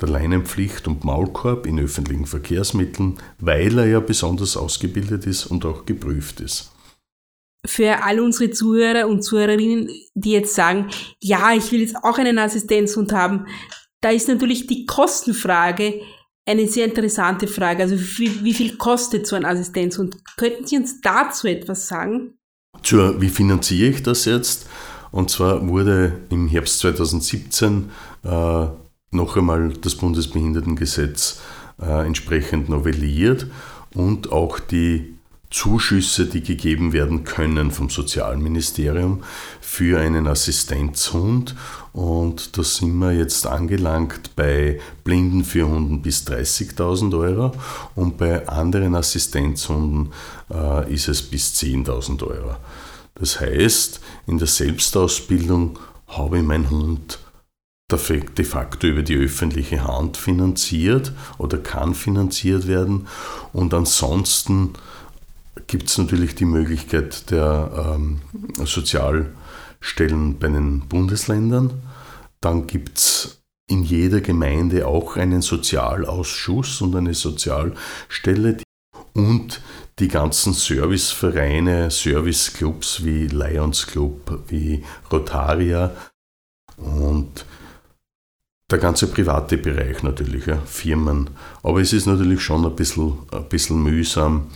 der 0.00 0.08
Leinenpflicht 0.08 0.86
und 0.86 1.02
Maulkorb 1.02 1.66
in 1.66 1.80
öffentlichen 1.80 2.26
Verkehrsmitteln, 2.26 3.18
weil 3.40 3.76
er 3.76 3.86
ja 3.86 3.98
besonders 3.98 4.56
ausgebildet 4.56 5.26
ist 5.26 5.46
und 5.46 5.64
auch 5.64 5.84
geprüft 5.84 6.38
ist 6.38 6.70
für 7.64 8.02
all 8.04 8.20
unsere 8.20 8.50
Zuhörer 8.50 9.08
und 9.08 9.22
Zuhörerinnen, 9.22 9.88
die 10.14 10.32
jetzt 10.32 10.54
sagen, 10.54 10.88
ja, 11.20 11.52
ich 11.52 11.72
will 11.72 11.80
jetzt 11.80 11.96
auch 11.96 12.18
einen 12.18 12.38
Assistenzhund 12.38 13.12
haben, 13.12 13.46
da 14.00 14.10
ist 14.10 14.28
natürlich 14.28 14.66
die 14.66 14.86
Kostenfrage 14.86 16.00
eine 16.46 16.68
sehr 16.68 16.86
interessante 16.86 17.48
Frage. 17.48 17.82
Also 17.82 17.98
wie, 18.18 18.44
wie 18.44 18.54
viel 18.54 18.76
kostet 18.76 19.26
so 19.26 19.34
ein 19.36 19.44
Assistenzhund? 19.44 20.16
Könnten 20.36 20.66
Sie 20.66 20.76
uns 20.76 21.00
dazu 21.00 21.48
etwas 21.48 21.88
sagen? 21.88 22.34
Zur, 22.82 23.20
wie 23.20 23.28
finanziere 23.28 23.90
ich 23.90 24.02
das 24.02 24.26
jetzt? 24.26 24.68
Und 25.10 25.30
zwar 25.30 25.66
wurde 25.66 26.20
im 26.30 26.46
Herbst 26.46 26.78
2017 26.80 27.90
äh, 28.22 28.66
noch 29.10 29.36
einmal 29.36 29.72
das 29.72 29.94
Bundesbehindertengesetz 29.96 31.40
äh, 31.80 32.06
entsprechend 32.06 32.68
novelliert 32.68 33.46
und 33.94 34.30
auch 34.30 34.60
die 34.60 35.15
Zuschüsse, 35.56 36.26
die 36.26 36.42
gegeben 36.42 36.92
werden 36.92 37.24
können 37.24 37.70
vom 37.70 37.88
Sozialministerium 37.88 39.22
für 39.62 39.98
einen 39.98 40.26
Assistenzhund. 40.26 41.54
Und 41.94 42.58
da 42.58 42.62
sind 42.62 42.98
wir 42.98 43.12
jetzt 43.12 43.46
angelangt 43.46 44.36
bei 44.36 44.78
blinden 45.02 45.44
Hunden 45.44 46.02
bis 46.02 46.26
30.000 46.26 47.18
Euro 47.18 47.52
und 47.94 48.18
bei 48.18 48.46
anderen 48.46 48.94
Assistenzhunden 48.94 50.12
äh, 50.52 50.92
ist 50.92 51.08
es 51.08 51.22
bis 51.22 51.54
10.000 51.54 52.22
Euro. 52.24 52.56
Das 53.14 53.40
heißt, 53.40 54.00
in 54.26 54.36
der 54.36 54.48
Selbstausbildung 54.48 55.78
habe 56.06 56.36
ich 56.36 56.44
meinen 56.44 56.68
Hund 56.68 57.18
de 57.90 58.44
facto 58.44 58.88
über 58.88 59.02
die 59.02 59.14
öffentliche 59.14 59.84
Hand 59.84 60.18
finanziert 60.18 61.12
oder 61.38 61.56
kann 61.56 61.94
finanziert 61.94 62.66
werden. 62.66 63.06
Und 63.52 63.72
ansonsten 63.72 64.72
gibt 65.66 65.88
es 65.88 65.98
natürlich 65.98 66.34
die 66.34 66.44
Möglichkeit 66.44 67.30
der 67.30 67.94
ähm, 67.96 68.20
Sozialstellen 68.64 70.38
bei 70.38 70.48
den 70.48 70.80
Bundesländern. 70.80 71.82
Dann 72.40 72.66
gibt 72.66 72.98
es 72.98 73.42
in 73.68 73.82
jeder 73.82 74.20
Gemeinde 74.20 74.86
auch 74.86 75.16
einen 75.16 75.42
Sozialausschuss 75.42 76.80
und 76.80 76.94
eine 76.94 77.14
Sozialstelle 77.14 78.58
und 79.14 79.62
die 79.98 80.08
ganzen 80.08 80.52
Servicevereine, 80.52 81.90
Serviceclubs 81.90 83.02
wie 83.04 83.26
Lions 83.26 83.86
Club, 83.86 84.42
wie 84.48 84.84
Rotaria 85.10 85.90
und 86.76 87.46
der 88.70 88.78
ganze 88.78 89.06
private 89.06 89.56
Bereich 89.56 90.02
natürlich, 90.02 90.46
ja, 90.46 90.58
Firmen. 90.58 91.30
Aber 91.62 91.80
es 91.80 91.92
ist 91.92 92.06
natürlich 92.06 92.42
schon 92.42 92.66
ein 92.66 92.76
bisschen, 92.76 93.18
ein 93.32 93.48
bisschen 93.48 93.82
mühsam, 93.82 94.48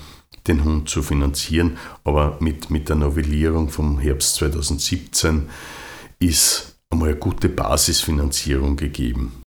den 0.47 0.65
Hund 0.65 0.89
zu 0.89 1.03
finanzieren. 1.03 1.79
Aber 2.05 2.39
mit, 2.41 2.71
mit 2.71 2.89
der 2.89 2.97
Novellierung 2.97 3.69
vom 3.69 3.99
Herbst 3.99 4.37
2017 4.37 5.49
ist 6.19 6.79
einmal 6.91 7.11
eine 7.11 7.19
gute 7.19 7.49
Basisfinanzierung 7.49 8.77
gegeben. 8.77 9.43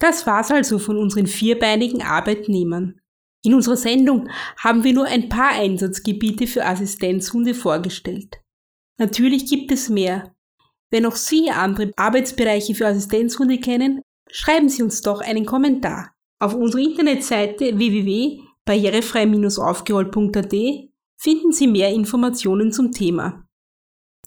Das 0.00 0.26
war's 0.26 0.50
also 0.50 0.78
von 0.78 0.98
unseren 0.98 1.26
vierbeinigen 1.26 2.02
Arbeitnehmern. 2.02 3.00
In 3.42 3.54
unserer 3.54 3.76
Sendung 3.76 4.28
haben 4.58 4.84
wir 4.84 4.92
nur 4.92 5.06
ein 5.06 5.28
paar 5.28 5.52
Einsatzgebiete 5.52 6.46
für 6.46 6.64
Assistenzhunde 6.64 7.54
vorgestellt. 7.54 8.40
Natürlich 8.98 9.48
gibt 9.48 9.72
es 9.72 9.88
mehr. 9.88 10.34
Wenn 10.90 11.06
auch 11.06 11.16
Sie 11.16 11.50
andere 11.50 11.90
Arbeitsbereiche 11.96 12.74
für 12.74 12.86
Assistenzhunde 12.86 13.58
kennen, 13.58 14.02
schreiben 14.34 14.68
Sie 14.68 14.82
uns 14.82 15.00
doch 15.00 15.20
einen 15.20 15.46
Kommentar. 15.46 16.12
Auf 16.40 16.54
unserer 16.54 16.82
Internetseite 16.82 17.78
www.barrierefrei-aufgerollt.at 17.78 20.54
finden 21.16 21.52
Sie 21.52 21.68
mehr 21.68 21.90
Informationen 21.90 22.72
zum 22.72 22.90
Thema. 22.90 23.46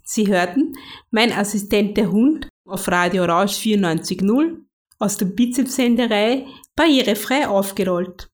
Sie 0.04 0.28
hörten 0.28 0.72
Mein 1.12 1.34
Assistent 1.34 1.98
der 1.98 2.10
Hund 2.12 2.48
auf 2.65 2.88
Radio 2.88 3.26
Rausch 3.26 3.58
94.0 3.58 4.62
aus 4.98 5.17
der 5.17 5.26
Bizepsenderei 5.26 6.48
Barrierefrei 6.76 7.46
aufgerollt. 7.48 8.30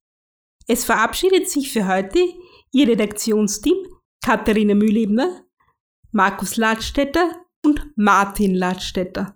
Es 0.68 0.86
verabschiedet 0.86 1.50
sich 1.50 1.72
für 1.72 1.88
heute 1.88 2.20
Ihr 2.72 2.88
Redaktionsteam 2.88 3.88
Katharina 4.24 4.76
Mühlebner, 4.76 5.42
Markus 6.12 6.58
Ladstätter 6.58 7.32
und 7.66 7.88
Martin 7.96 8.54
Ladstätter. 8.54 9.36